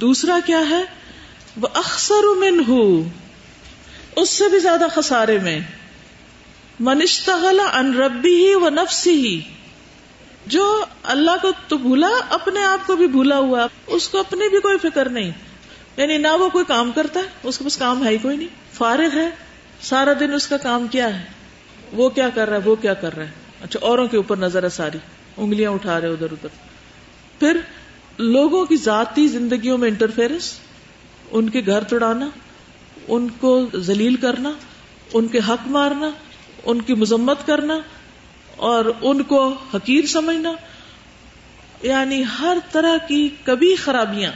[0.00, 0.84] دوسرا کیا ہے؟
[1.56, 3.08] وہ اکثر من ہوں
[4.16, 5.60] اس سے بھی زیادہ خسارے میں۔
[6.80, 9.40] منشتغل ان ربی ہی و نفسی ہی
[10.46, 14.60] جو اللہ کو تو بھولا، اپنے آپ کو بھی بھولا ہوا، اس کو اپنی بھی
[14.60, 15.30] کوئی فکر نہیں۔
[15.96, 18.48] یعنی نہ وہ کوئی کام کرتا ہے، اس کے پاس کام ہے ہی کوئی نہیں۔
[18.72, 19.30] فارغ ہے،
[19.82, 21.24] سارا دن اس کا کام کیا ہے؟
[21.92, 23.30] وہ کیا کر رہا ہے، وہ کیا کر رہا ہے؟
[23.62, 24.98] اچھا اوروں کے اوپر نظر ہے ساری۔
[25.36, 26.48] انگلیاں اٹھا رہے ادھر ادھر۔
[27.38, 27.56] پھر
[28.18, 30.58] لوگوں کی ذاتی زندگیوں میں انٹرفیئرنس
[31.30, 32.28] ان کے گھر توڑانا،
[33.08, 34.52] ان کو ذلیل کرنا،
[35.12, 36.10] ان کے حق مارنا،
[36.64, 37.78] ان کی مذمت کرنا
[38.62, 40.52] اور ان کو حقیر سمجھنا
[41.82, 44.32] یعنی ہر طرح کی کبھی خرابیاں،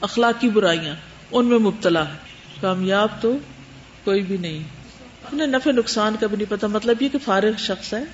[0.00, 0.94] اخلاقی برائیاں
[1.32, 2.18] ان میں مبتلا ہے
[2.60, 3.36] کامیاب تو
[4.04, 4.62] کوئی بھی نہیں۔
[5.24, 8.04] اپنے نفع نقصان کا بھی نہیں پتا مطلب یہ کہ فارغ شخص ہے۔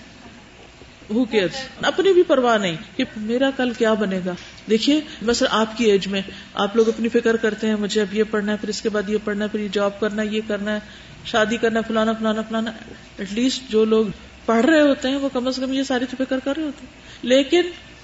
[1.11, 1.49] ہو کیئر
[1.83, 4.33] اپنی بھی پرواہ نہیں کہ میرا کل کیا بنے گا۔
[4.71, 6.23] دیکھیے بس آپ کی ایج میں
[6.55, 9.09] آپ لوگ اپنی فکر کرتے ہیں، مجھے اب یہ پڑھنا ہے، پھر اس کے بعد
[9.09, 10.81] یہ پڑھنا ہے، پھر یہ جاب کرنا ہے، یہ کرنا ہے،
[11.25, 12.71] شادی کرنا فلانا فلانا فلانا۔
[13.19, 14.07] ایٹ لیسٹ جو لوگ
[14.51, 16.87] پڑھ رہے ہوتے ہیں وہ کم از کم یہ ساری تو فکر کر رہے ہوتے
[16.87, 17.63] ہیں۔ لیکن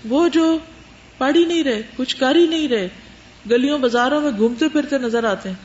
[0.09, 0.59] وہ جو
[1.19, 2.89] پڑھ ہی نہیں رہے، کچھ کر ہی نہیں رہے،
[3.51, 5.57] گلیوں بازاروں میں گھومتے پھرتے نظر آتے ہیں۔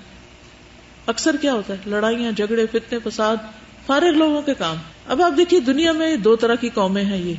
[1.08, 3.36] اکثر کیا ہوتا ہے؟ لڑائیاں، جھگڑے، فتنے، فساد،
[3.86, 4.76] فارغ لوگوں کے کام۔
[5.08, 7.34] اب آپ دیکھیے دنیا میں دو طرح کی قومیں ہیں یہ۔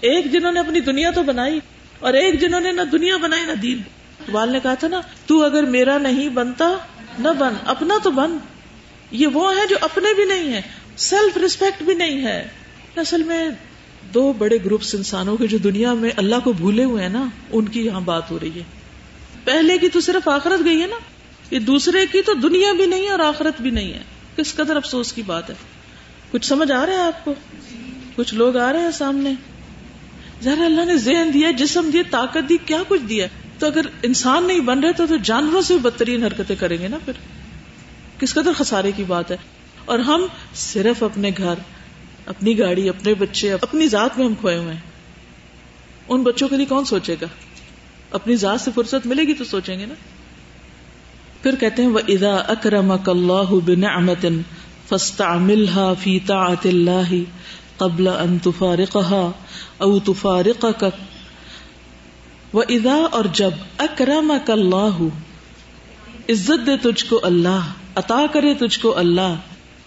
[0.00, 1.60] ایک جنہوں نے اپنی دنیا تو بنائی
[1.98, 3.82] اور ایک جنہوں نے نہ دنیا بنائی نہ دین۔
[4.32, 6.76] وال نے کہا تھا نا، تو اگر میرا نہیں بنتا،
[7.18, 8.36] نہ بن، اپنا تو بن۔
[9.10, 10.62] یہ وہ ہے جو اپنے بھی نہیں ہے
[10.96, 12.48] سیلف ریسپیکٹ بھی نہیں ہے۔
[12.96, 13.48] اصل میں
[14.14, 17.64] دو بڑے گروپس انسانوں کے جو دنیا میں اللہ کو بھولے ہوئے ہیں نا ان
[17.64, 18.62] کی یہاں بات ہو رہی ہے۔
[19.44, 20.96] پہلے کی تو صرف آخرت گئی ہے نا
[21.50, 24.02] یہ دوسرے کی تو دنیا بھی نہیں ہے اور آخرت بھی نہیں ہے۔
[24.36, 25.54] کس قدر افسوس کی بات ہے۔
[26.30, 27.34] کچھ سمجھ آ رہا ہے آپ کو؟
[28.16, 29.34] کچھ لوگ آ رہے ہیں سامنے۔
[30.42, 33.26] ذرا اللہ نے ذہن دیا جسم دیا طاقت دی کیا کچھ دیا
[33.58, 36.98] تو اگر انسان نہیں بن رہے تو, تو جانوروں سے بدترین حرکتیں کریں گے نا
[37.04, 37.12] پھر۔
[38.20, 39.36] کس قدر خسارے کی بات ہے۔
[39.84, 41.54] اور ہم صرف اپنے گھر
[42.30, 44.80] اپنی گاڑی، اپنے بچے، اپنی ذات میں ہم کھوئے ہوئے ہیں۔
[46.08, 47.26] ان بچوں کے لیے کون سوچے گا؟
[48.10, 49.94] اپنی ذات سے فرصت ملے گی تو سوچیں گے نا۔
[51.42, 54.40] پھر کہتے ہیں وہ ادا اکرم اللہ بن امتن
[54.88, 57.14] فستا ملحا فیتا اللہ
[57.76, 59.30] قبل ان تفارقہ
[59.78, 60.66] او تفارق
[62.54, 64.98] و ادا اور جب اکرم اللہ
[66.28, 69.34] عزت دے تجھ کو اللہ، عطا کرے تجھ کو اللہ۔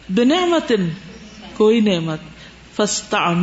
[0.09, 0.89] بنعمتن
[1.57, 2.19] کوئی نعمت۔
[2.75, 3.33] فستا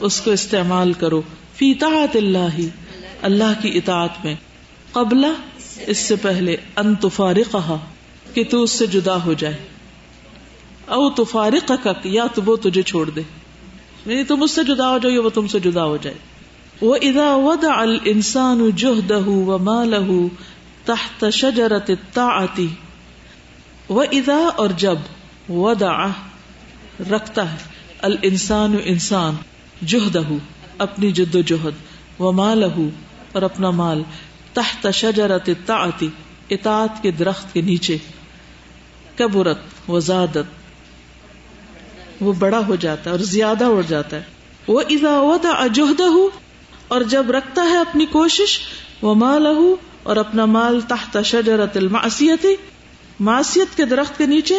[0.00, 1.22] اس کو استعمال کرو۔
[1.54, 2.60] فیتا اللہ
[3.22, 4.34] اللہ کی اطاعت میں۔
[4.92, 5.32] قبل،
[5.86, 7.56] اس سے پہلے، ان تفارق
[8.34, 9.56] کہ تو اس سے جدا ہو جائے۔
[10.86, 11.72] او تفارق
[12.04, 13.22] یا تو وہ تجھے چھوڑ دے۔
[14.06, 16.16] یعنی تم اس سے جدا ہو جاؤ یا وہ تم سے جدا ہو جائے۔
[16.80, 20.26] وہ ادا ود السان جہدہ و مالہ
[20.84, 22.68] تحت شجرت الطاعتی
[23.88, 24.96] وہ ادا اور جب
[25.48, 26.06] ودا
[27.10, 29.34] رکھتا ہے۔ الانسان انسان
[29.86, 30.20] جہدہ
[30.78, 31.74] اپنی جد و جہد
[32.20, 32.78] و مالہ
[33.32, 34.02] اور اپنا مال،
[34.52, 36.08] تحت شجرت الطاعتی
[36.50, 37.96] اطاعت کے درخت کے نیچے۔
[39.16, 40.58] کبرت وزادت
[42.20, 44.22] وہ بڑا ہو جاتا ہے اور زیادہ اڑ جاتا ہے۔
[44.68, 46.04] وہ اذا وضع جہدہ
[46.88, 48.60] اور جب رکھتا ہے اپنی کوشش
[49.02, 49.46] وہ مال
[50.02, 52.46] اور اپنا مال تحت شجرت المعصیت،
[53.20, 54.54] معصیت کے درخت کے نیچے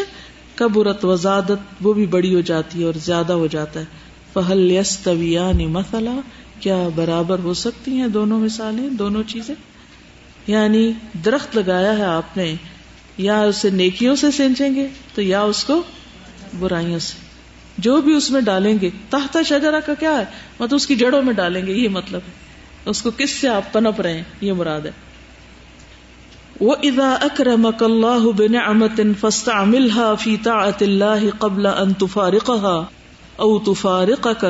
[0.59, 3.85] کبرت وزادت، وہ بھی بڑی ہو جاتی ہے اور زیادہ ہو جاتا ہے۔
[4.33, 6.19] فہل یستویان مثلا؟
[6.59, 9.55] کیا برابر ہو سکتی ہیں دونوں مثالیں، دونوں چیزیں؟
[10.47, 10.91] یعنی
[11.25, 12.55] درخت لگایا ہے آپ نے،
[13.17, 15.81] یا اسے نیکیوں سے سینچیں گے تو یا اس کو
[16.59, 17.13] برائیوں سے۔
[17.77, 20.25] جو بھی اس میں ڈالیں گے، تحت شجرا کا کیا ہے؟
[20.59, 22.31] مطلب اس کی جڑوں میں ڈالیں گے، یہ مطلب ہے۔
[22.89, 24.91] اس کو کس سے آپ پنپ رہے ہیں؟ یہ مراد ہے۔
[26.59, 32.79] وہ ادا اکرمک اللہ بن امت فستا ملحا فی طاعت اللہ قبل ان تفارقها
[33.35, 34.45] او تفارقك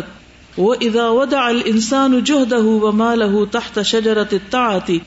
[0.57, 4.97] واذا وضع الانسان جهده وماله تحت شجره الطاعه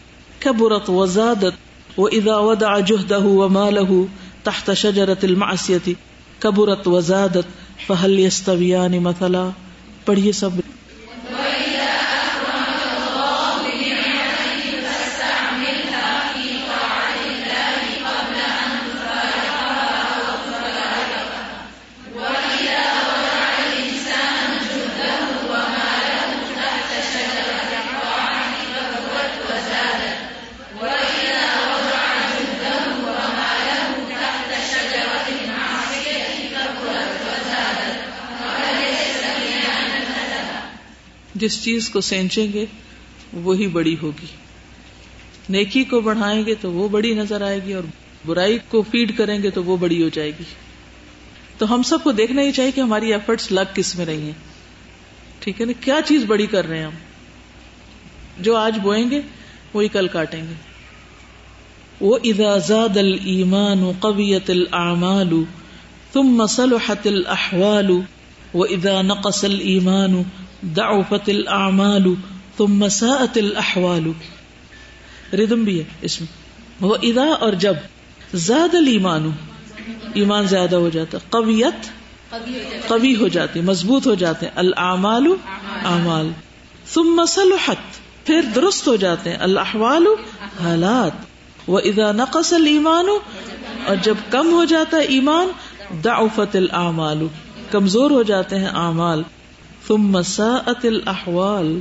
[0.40, 4.08] كبرت وزادت واذا وضع جهده وماله
[4.44, 5.96] تحت شجره المعصيه
[6.42, 9.48] كبرت وزادت فهل يستويان مثلا؟
[10.04, 10.62] پڑھیے سب
[41.42, 42.66] جس چیز کو سینچیں گے،
[43.32, 44.26] وہی بڑی ہوگی۔
[45.48, 47.82] نیکی کو بڑھائیں گے تو وہ بڑی نظر آئے گی اور
[48.26, 50.44] برائی کو فیڈ کریں گے تو وہ بڑی ہو جائے گی۔
[51.58, 54.32] تو ہم سب کو دیکھنا ہی چاہیے کہ ہماری ایفرٹس لگ کس میں رہی ہیں۔
[55.40, 56.94] ٹھیک ہے نا؟ کیا چیز بڑی کر رہے ہیں ہم؟
[58.40, 59.20] جو آج بوئیں گے،
[59.74, 60.54] وہی کل کاٹیں گے۔
[62.00, 65.42] وہ ازازاد المان قبیت العمال
[66.12, 67.90] تم مسل حت الحوال
[68.54, 70.22] ادا نقص المان
[70.66, 72.14] ضعفت الاعمال
[72.58, 74.12] ثم ساءت الاحوال
[75.32, 76.28] ردم بھی ہے اس میں.
[76.80, 77.74] وہ ادا اور جب
[78.34, 79.30] زیادہ ایمان
[80.14, 81.18] ایمان زیادہ ہو جاتا.
[81.30, 81.90] قویت
[82.88, 84.46] قوی ہو جاتی مضبوط ہو جاتے.
[84.54, 85.26] العمال
[85.84, 86.30] اعمال
[86.86, 89.30] ثم صلحت پھر درست ہو جاتے.
[89.30, 90.06] ہیں الاحوال
[90.62, 91.12] حالات.
[91.66, 93.08] وہ ادا نقص المان
[93.86, 95.48] اور جب کم ہو جاتا ہے ایمان
[96.04, 97.26] دعفت الاعمال
[97.70, 99.22] کمزور ہو جاتے ہیں اعمال.
[99.86, 101.80] تم ساءت الاحوال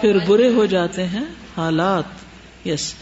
[0.00, 1.24] پھر برے ہو جاتے ہیں
[1.56, 2.04] حالات۔
[2.66, 2.94] یس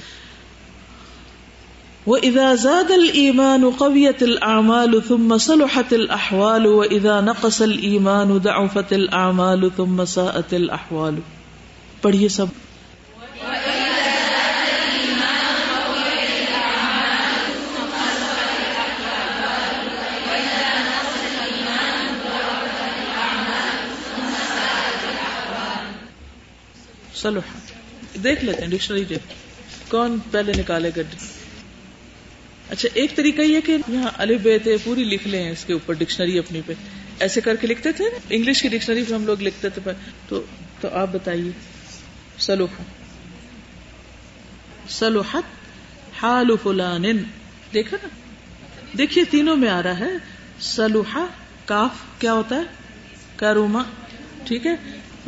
[2.06, 10.04] وإذا زاد المان قویت العمال تم مسلحت صلحت و ادا نقص الإيمان ضعفت الأعمال ثم
[10.04, 11.14] ساءت الأحوال۔
[12.02, 12.46] پڑھیے سب۔
[27.22, 27.56] صلح
[28.24, 29.32] دیکھ لیتے ہیں ڈکشنری دیکھ
[29.88, 31.02] کون پہلے نکالے گا؟
[32.70, 35.94] اچھا ایک طریقہ یہ کہ یہاں الف بے تھے پوری لکھ لیں اس کے اوپر
[35.94, 36.72] ڈکشنری اپنی پہ.
[37.20, 39.92] ایسے کر کے لکھتے تھے انگلش کی ڈکشنری پہ ہم لوگ لکھتے تھے،
[40.28, 40.42] تو
[40.80, 41.50] تو آپ بتائیے.
[42.38, 42.82] سلوح
[44.88, 47.04] سلوحت حال فلان
[47.74, 48.08] دیکھا نا؟
[48.98, 50.12] دیکھیے، تینوں میں آ رہا ہے.
[50.60, 51.26] سلوحا
[51.64, 52.62] کاف کیا ہوتا ہے؟
[53.36, 53.82] کاروما.
[54.44, 54.74] ٹھیک ہے؟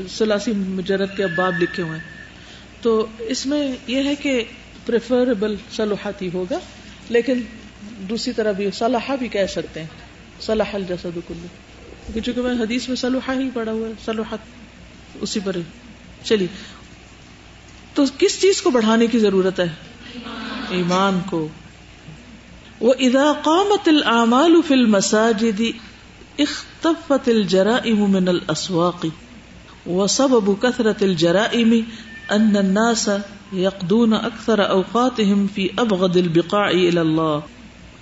[0.09, 2.07] سلاسی مجرد کے اباب لکھے ہوئے ہیں۔
[2.83, 4.45] تو اس میں یہ ہے کہ
[4.87, 6.59] پریفریبل سلوحت ہوگا،
[7.09, 7.41] لیکن
[8.09, 9.87] دوسری طرح بھی صلاح بھی کہہ سکتے ہیں۔
[10.41, 14.39] صلاح الجسد کلو۔ چونکہ میں حدیث میں صلاح ہی پڑا ہوا ہے صلاحت
[15.21, 15.57] اسی پر
[16.25, 16.47] چلیے۔
[17.95, 19.69] تو کس چیز کو بڑھانے کی ضرورت ہے؟
[20.71, 21.49] ایمان کو۔
[22.81, 25.63] وہ ادا قامت العمال فی المساجد
[26.39, 29.07] اختفت الجرائم من الاسواق۔
[29.87, 31.87] وسبب كثرة الجرائم
[32.31, 33.11] ان الناس
[33.53, 37.43] يقضون اكثر اوقاتهم في ابغض البقاع الى الله،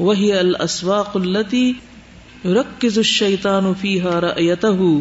[0.00, 1.76] وهي الاسواق التي
[2.44, 5.00] يركز الشيطان فيها رايته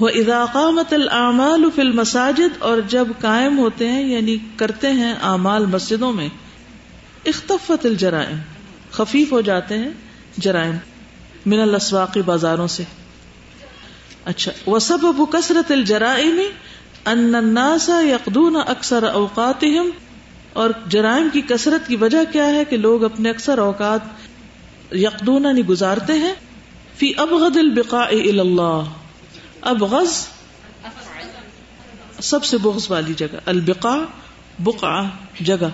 [0.00, 6.12] واذا قامت الاعمال في المساجد اور جب قائم ہوتے ہیں یعنی کرتے ہیں اعمال مسجدوں
[6.12, 6.28] میں،
[7.26, 8.36] اختفت الجرائم،
[8.90, 9.90] خفیف ہو جاتے ہیں
[10.38, 10.76] جرائم
[11.46, 12.82] من الاسواق بازاروں سے۔
[14.28, 16.40] اچھا وسبب كثرة الجرائم
[17.06, 19.64] ان الناس یقدون اکثر اوقات
[20.52, 25.62] اور جرائم کی کثرت کی وجہ کیا ہے کہ لوگ اپنے اکثر اوقات یقدون نہیں
[25.62, 26.34] گزارتے ہیں؟
[26.96, 28.82] فی ابغض البقاء الى اللہ،
[29.60, 30.12] ابغض
[32.20, 33.98] سب سے بغض والی جگہ، البقاء
[34.58, 35.02] بقع
[35.40, 35.70] جگہ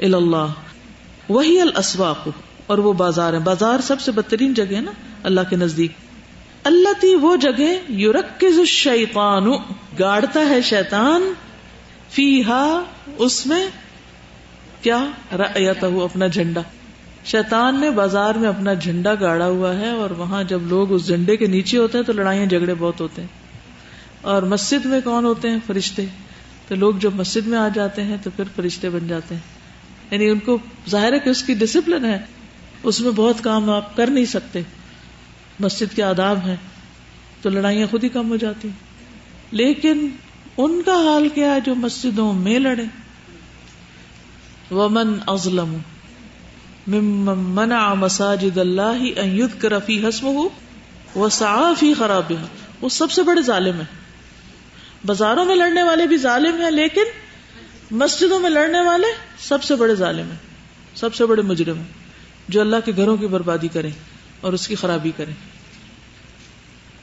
[0.00, 0.46] الى اللہ،
[1.28, 2.28] وہی الاسواق،
[2.66, 4.92] اور وہ بازار ہیں۔ بازار سب سے بدترین جگہ ہے نا،
[5.22, 5.92] اللہ کے نزدیک۔
[6.64, 9.50] اللہ تی وہ جگہ یورکز الشیطان،
[9.98, 11.32] گاڑتا ہے شیطان
[12.10, 12.84] فی ہا
[13.18, 13.68] اس میں
[14.82, 16.60] کیا؟ رأیتا ہو اپنا جھنڈا۔
[17.24, 21.36] شیطان نے بازار میں اپنا جھنڈا گاڑا ہوا ہے اور وہاں جب لوگ اس جھنڈے
[21.36, 23.28] کے نیچے ہوتے ہیں تو لڑائیاں جھگڑے بہت ہوتے ہیں۔
[24.20, 26.04] اور مسجد میں کون ہوتے ہیں؟ فرشتے۔
[26.68, 29.42] تو لوگ جب مسجد میں آ جاتے ہیں تو پھر فرشتے بن جاتے ہیں۔
[30.10, 30.58] یعنی ان کو
[30.90, 32.18] ظاہر ہے کہ اس کی ڈسپلن ہے۔
[32.82, 34.62] اس میں بہت کام آپ کر نہیں سکتے۔
[35.60, 36.56] مسجد کے آداب ہیں،
[37.42, 38.68] تو لڑائیاں خود ہی کم ہو جاتی
[39.50, 40.08] لیکن
[40.56, 42.84] ان کا حال کیا ہے جو مسجدوں میں لڑے؟
[44.70, 45.76] ومن ازلم
[46.86, 50.46] منع مساجد اللہ ان یذکر فی حسمہ
[51.18, 52.46] وسعى فی خرابها۔
[52.80, 54.02] وہ سب سے بڑے ظالم ہیں۔
[55.06, 57.04] بازاروں میں لڑنے والے بھی ظالم ہیں، لیکن
[57.90, 59.06] مسجدوں میں لڑنے والے
[59.38, 60.38] سب سے بڑے ظالم ہیں،
[60.94, 61.92] سب سے بڑے مجرم ہیں،
[62.48, 63.90] جو اللہ کے گھروں کی بربادی کریں۔
[64.42, 65.34] اور اس کی خرابی کریں۔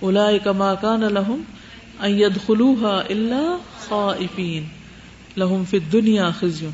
[0.02, 1.42] الا کما کان لہم
[2.00, 4.64] اید خلوہ اللہ خائفین،
[5.38, 6.72] لہم فی دنیا خزیون۔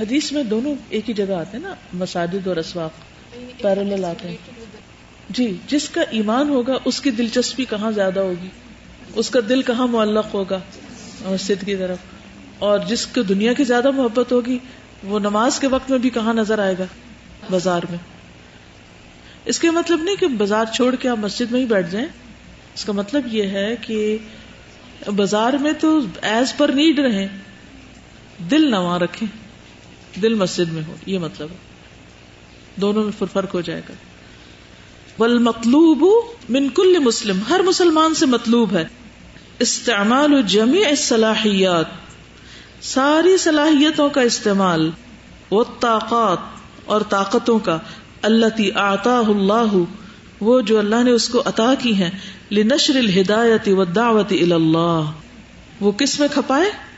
[0.00, 2.90] حدیث میں دونوں ایک ہی جگہ آتے ہیں نا، مساجد اور اسواق
[3.62, 4.36] پیرل آتے ہیں۔
[5.30, 8.48] جی جس کا ایمان ہوگا، اس کی دلچسپی کہاں زیادہ ہوگی؟
[9.14, 10.60] اس کا دل کہاں معلق ہوگا؟
[11.24, 11.98] مسجد کی طرف۔
[12.58, 14.58] اور جس کو دنیا کی زیادہ محبت ہوگی،
[15.04, 16.84] وہ نماز کے وقت میں بھی کہاں نظر آئے گا؟
[17.50, 18.17] بازار میں۔
[19.48, 22.06] اس کے مطلب نہیں کہ بازار چھوڑ کے آپ مسجد میں ہی بیٹھ جائیں۔
[22.74, 24.18] اس کا مطلب یہ ہے کہ
[25.16, 27.28] بازار میں تو ایز پر نیڈ رہے
[28.50, 29.26] دل نہ وہاں رکھے
[30.22, 31.56] دل مسجد میں ہو۔ یہ مطلب ہے۔
[32.80, 33.94] دونوں میں فرق ہو جائے گا۔
[35.18, 38.84] بل مطلوب من کل مسلم۔ ہر مسلمان سے مطلوب ہے۔
[39.58, 41.86] استعمال جمی صلاحیات
[42.84, 44.90] ساری صلاحیتوں کا استعمال۔
[45.50, 47.78] وہ طاقت اور طاقتوں کا۔
[48.22, 49.76] اللہ آتا اللہ،
[50.40, 52.10] وہ جو اللہ نے اس کو عطا کی ہیں،
[52.52, 55.10] لنشر الہدایت و دعوت اللہ۔
[55.80, 56.88] وہ کس میں کھپائے؟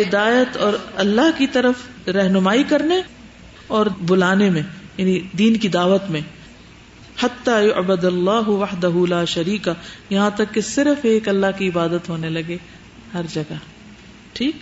[0.00, 1.74] ہدایت اور اللہ کی طرف
[2.08, 3.00] رہنمائی کرنے
[3.66, 4.62] اور بلانے میں
[4.96, 6.20] یعنی دین کی دعوت میں۔
[7.20, 9.68] حتی عبد اللہ وحدہ لا شریک،
[10.10, 12.56] یہاں تک کہ صرف ایک اللہ کی عبادت ہونے لگے
[13.14, 13.54] ہر جگہ۔
[14.32, 14.56] ٹھیک؟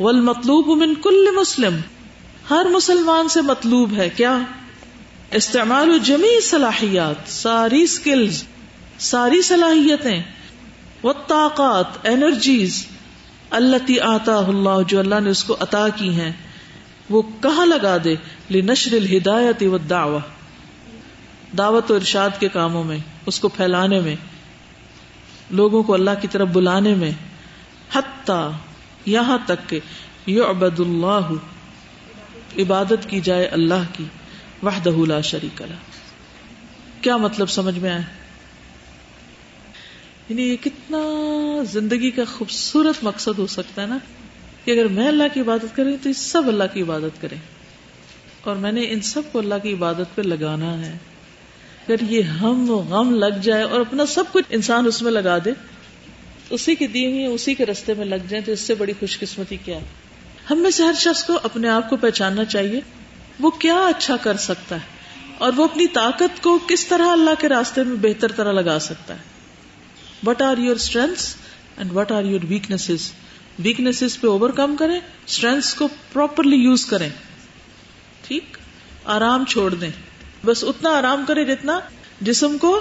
[0.00, 1.76] والمطلوب من کل مسلم۔
[2.50, 4.38] ہر مسلمان سے مطلوب ہے، کیا؟
[5.32, 8.44] استعمال جمی صلاحیات، ساری سکلز
[8.98, 10.22] ساری صلاحیتیں
[11.02, 12.86] وہ طاقت انرجیز
[13.50, 16.32] اللہ آتا اللہ، جو اللہ نے اس کو عطا کی ہیں،
[17.10, 18.14] وہ کہاں لگا دے؟
[18.50, 20.18] نشر الہدایت و دعوی
[21.58, 24.16] دعوت و ارشاد کے کاموں میں، اس کو پھیلانے میں،
[25.50, 27.10] لوگوں کو اللہ کی طرف بلانے میں،
[27.94, 28.50] حتی
[29.06, 29.80] یہاں تک کہ
[30.26, 31.32] یعبد اللہ
[32.58, 34.04] عبادت کی جائے اللہ کی۔
[34.62, 35.76] وحدہ لا شریک اللہ
[37.00, 38.02] کیا مطلب سمجھ میں آئے
[40.28, 40.98] یعنی یہ کتنا
[41.72, 43.98] زندگی کا خوبصورت مقصد ہو سکتا ہے نا
[44.64, 47.38] کہ اگر میں اللہ کی عبادت کروں تو سب اللہ کی عبادت کریں۔
[48.40, 50.98] اور میں نے ان سب کو اللہ کی عبادت پہ لگانا ہے۔
[51.88, 55.50] اگر یہ ہم غم لگ جائے اور اپنا سب کچھ انسان اس میں لگا دے،
[56.50, 59.18] اسی کی دی ہوئی اسی کے رستے میں لگ جائیں تو اس سے بڑی خوش
[59.18, 59.78] قسمتی کیا
[60.50, 62.80] ہم میں سے ہر شخص کو اپنے آپ کو پہچاننا چاہیے۔
[63.40, 64.80] وہ کیا اچھا کر سکتا ہے
[65.38, 69.14] اور وہ اپنی طاقت کو کس طرح اللہ کے راستے میں بہتر طرح لگا سکتا
[69.14, 69.20] ہے؟
[70.26, 71.36] What are your strength
[71.76, 73.12] and what are your weakness
[73.58, 77.08] weakness پہ اوور کم کریں اسٹرینتھ کو پراپرلی یوز کریں.
[78.22, 78.58] ٹھیک؟
[79.04, 79.90] آرام چھوڑ دیں.
[80.44, 81.80] بس اتنا آرام کرے جتنا
[82.20, 82.80] جسم کو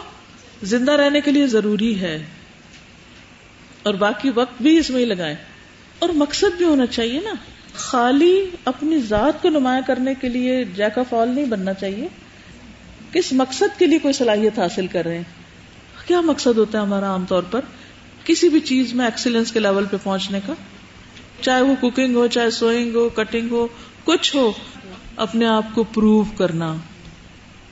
[0.63, 2.25] زندہ رہنے کے لیے ضروری ہے.
[3.83, 5.35] اور باقی وقت بھی اس میں ہی لگائیں.
[5.99, 7.33] اور مقصد بھی ہونا چاہیے نا.
[7.77, 12.07] خالی اپنی ذات کو نمایاں کرنے کے لیے جیکا فال نہیں بننا چاہیے۔
[13.11, 15.23] کس مقصد کے لیے کوئی صلاحیت حاصل کر رہے ہیں؟
[16.07, 17.61] کیا مقصد ہوتا ہے ہمارا عام طور پر؟
[18.23, 20.53] کسی بھی چیز میں ایکسیلنس کے لیول پہ پہنچنے کا۔
[21.41, 23.67] چاہے وہ کوکنگ ہو، چاہے سوئنگ ہو کٹنگ ہو،
[24.03, 24.51] کچھ ہو،
[25.15, 26.75] اپنے آپ کو پروو کرنا۔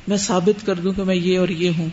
[0.08, 1.90] میں ثابت کر دوں کہ میں یہ اور یہ ہوں۔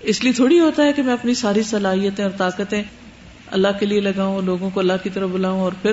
[0.00, 2.82] اس لیے تھوڑی ہوتا ہے کہ میں اپنی ساری صلاحیتیں اور طاقتیں
[3.50, 5.92] اللہ کے لیے لگاؤں، لوگوں کو اللہ کی طرف بلاؤں اور پھر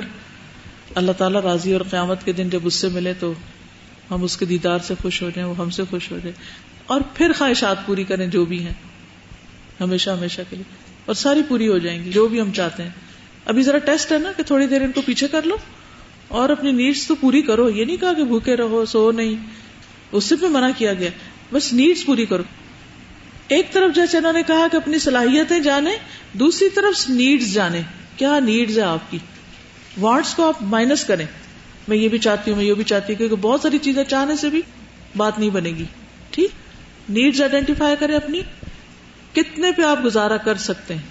[0.94, 3.32] اللہ تعالیٰ راضی اور قیامت کے دن جب اس سے ملے تو
[4.10, 6.32] ہم اس کے دیدار سے خوش ہو جائیں، وہ ہم سے خوش ہو جائے
[6.86, 8.74] اور پھر خواہشات پوری کریں جو بھی ہیں،
[9.80, 12.90] ہمیشہ ہمیشہ کے لیے۔ اور ساری پوری ہو جائیں گی، جو بھی ہم چاہتے ہیں۔
[13.44, 15.56] ابھی ذرا ٹیسٹ ہے نا کہ تھوڑی دیر ان کو پیچھے کر لو۔
[16.28, 19.34] اور اپنی نیڈس تو پوری کرو، یہ نہیں کہا کہ بھوکے رہو، سو نہیں۔
[20.12, 21.10] اس سے بھی منع کیا گیا۔
[21.52, 22.42] بس نیڈس پوری کرو۔
[23.48, 25.90] ایک طرف جیسے انہوں نے کہا کہ اپنی صلاحیتیں جانے
[26.32, 27.82] دوسری طرف نیڈس جانے
[28.16, 29.18] کیا نیڈس ہے آپ کی؟
[30.00, 31.26] وانٹس کو آپ مائنس کریں۔
[31.88, 34.36] میں یہ بھی چاہتی ہوں، میں یہ بھی چاہتی ہوں کیونکہ بہت ساری چیزیں چاہنے
[34.36, 34.62] سے بھی
[35.16, 35.84] بات نہیں بنے گی۔
[36.30, 36.50] ٹھیک؟
[37.08, 38.40] نیڈس آئیڈینٹیفائی کریں اپنی۔
[39.32, 41.02] کتنے پہ آپ گزارا کر سکتے ہیں؟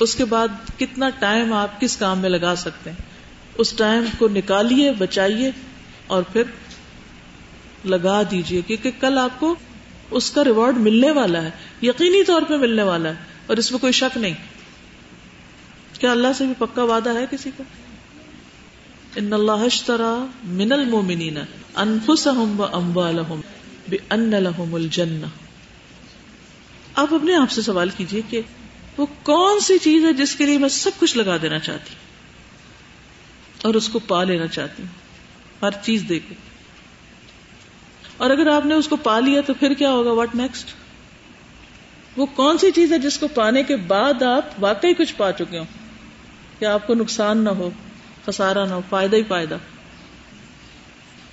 [0.00, 0.48] اس کے بعد
[0.78, 2.96] کتنا ٹائم آپ کس کام میں لگا سکتے ہیں؟
[3.58, 5.50] اس ٹائم کو نکالیے، بچائیے
[6.06, 6.42] اور پھر
[7.84, 9.54] لگا دیجیے کیونکہ کل آپ کو
[10.10, 11.50] اس کا ریوارڈ ملنے والا ہے۔
[11.82, 13.14] یقینی طور پہ ملنے والا ہے
[13.46, 14.34] اور اس میں کوئی شک نہیں۔
[16.02, 17.64] کیا اللہ سے بھی پکا وعدہ ہے کسی کا؟
[19.16, 23.40] ان اللہ اشترا من المؤمنین انفسهم واموالهم
[23.88, 25.26] بان لهم الجنہ۔
[26.94, 28.40] آپ اپنے آپ سے سوال کیجیے کہ
[28.96, 33.62] وہ کون سی چیز ہے جس کے لیے میں سب کچھ لگا دینا چاہتی ہوں
[33.62, 34.90] اور اس کو پا لینا چاہتی ہوں؟
[35.62, 36.34] ہر چیز دے کے
[38.16, 40.74] اور اگر آپ نے اس کو پا لیا تو پھر کیا ہوگا؟ واٹ نیکسٹ
[42.16, 45.58] وہ کون سی چیز ہے جس کو پانے کے بعد آپ واقعی کچھ پا چکے
[45.58, 45.64] ہو
[46.58, 47.70] کہ آپ کو نقصان نہ ہو
[48.26, 49.56] خسارا نہ ہو، فائدہ ہی فائدہ۔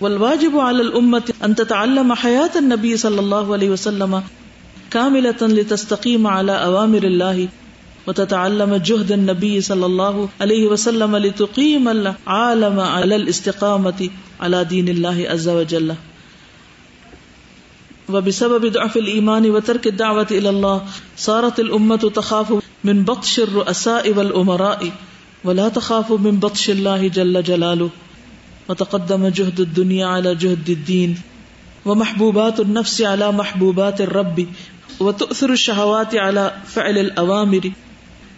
[0.01, 4.17] والواجب على الامه ان تتعلم حياه النبي صلى الله عليه وسلم
[4.89, 7.45] كامله لتستقيم على اوامر الله
[8.07, 14.07] وتتعلم جهد النبي صلى الله عليه وسلم لتقيم العالم على الاستقامه
[14.39, 15.91] على دين الله عز وجل۔
[18.09, 20.78] وبسبب ضعف الايمان وترك الدعوه الى الله
[21.17, 22.51] صارت الامه تخاف
[22.84, 24.86] من بطش الرؤساء والامراء۔
[25.43, 27.89] ولا تخاف من بطش الله جل جلاله
[28.69, 31.13] وتقدم جهد الدنيا على جهد الدين
[31.85, 34.41] ومحبوبات النفس على محبوبات الرب
[34.99, 37.69] وتؤثر الشهوات على فعل الأوامر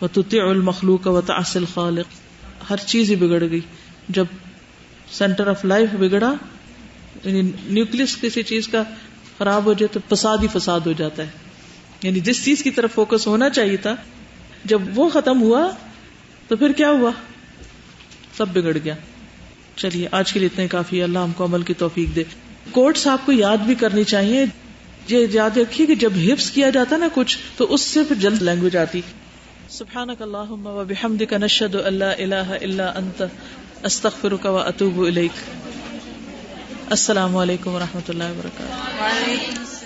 [0.02, 2.08] وتطيع المخلوق وتعصي الخالق.
[2.70, 3.62] ہر چیز ہی بگڑ گئی.
[4.10, 4.26] جب
[5.12, 6.34] سینٹر آف لائف بگڑا
[7.24, 8.84] یعنی نیوکلس کسی چیز کا
[9.38, 11.30] خراب ہو جائے تو فساد ہی فساد ہو جاتا ہے.
[12.04, 13.96] یعنی جس چیز کی طرف فوکس ہونا چاہیے تھا،
[14.66, 15.70] جب وہ ختم ہوا
[16.52, 17.12] تو پھر کیا ہوا؟
[18.38, 18.96] سب بگڑ گیا۔
[19.76, 22.24] چلیے، آج کے لیے اتنے کافی۔ اللہ ہم کو عمل کی توفیق دے۔
[22.72, 24.46] کوٹس آپ کو یاد بھی کرنی چاہیے۔
[25.08, 28.42] یہ یاد رکھیے کہ جب حفظ کیا جاتا نا کچھ، تو اس سے پھر جلد
[28.42, 29.02] لینگویج آتی۔
[29.70, 33.24] سبحانك اللهم وبحمدك نشهد ان لا اله الا انت
[33.84, 35.32] استغفرك واتوب اليك
[36.90, 39.81] السلام علیکم و رحمۃ اللہ وبرکاتہ۔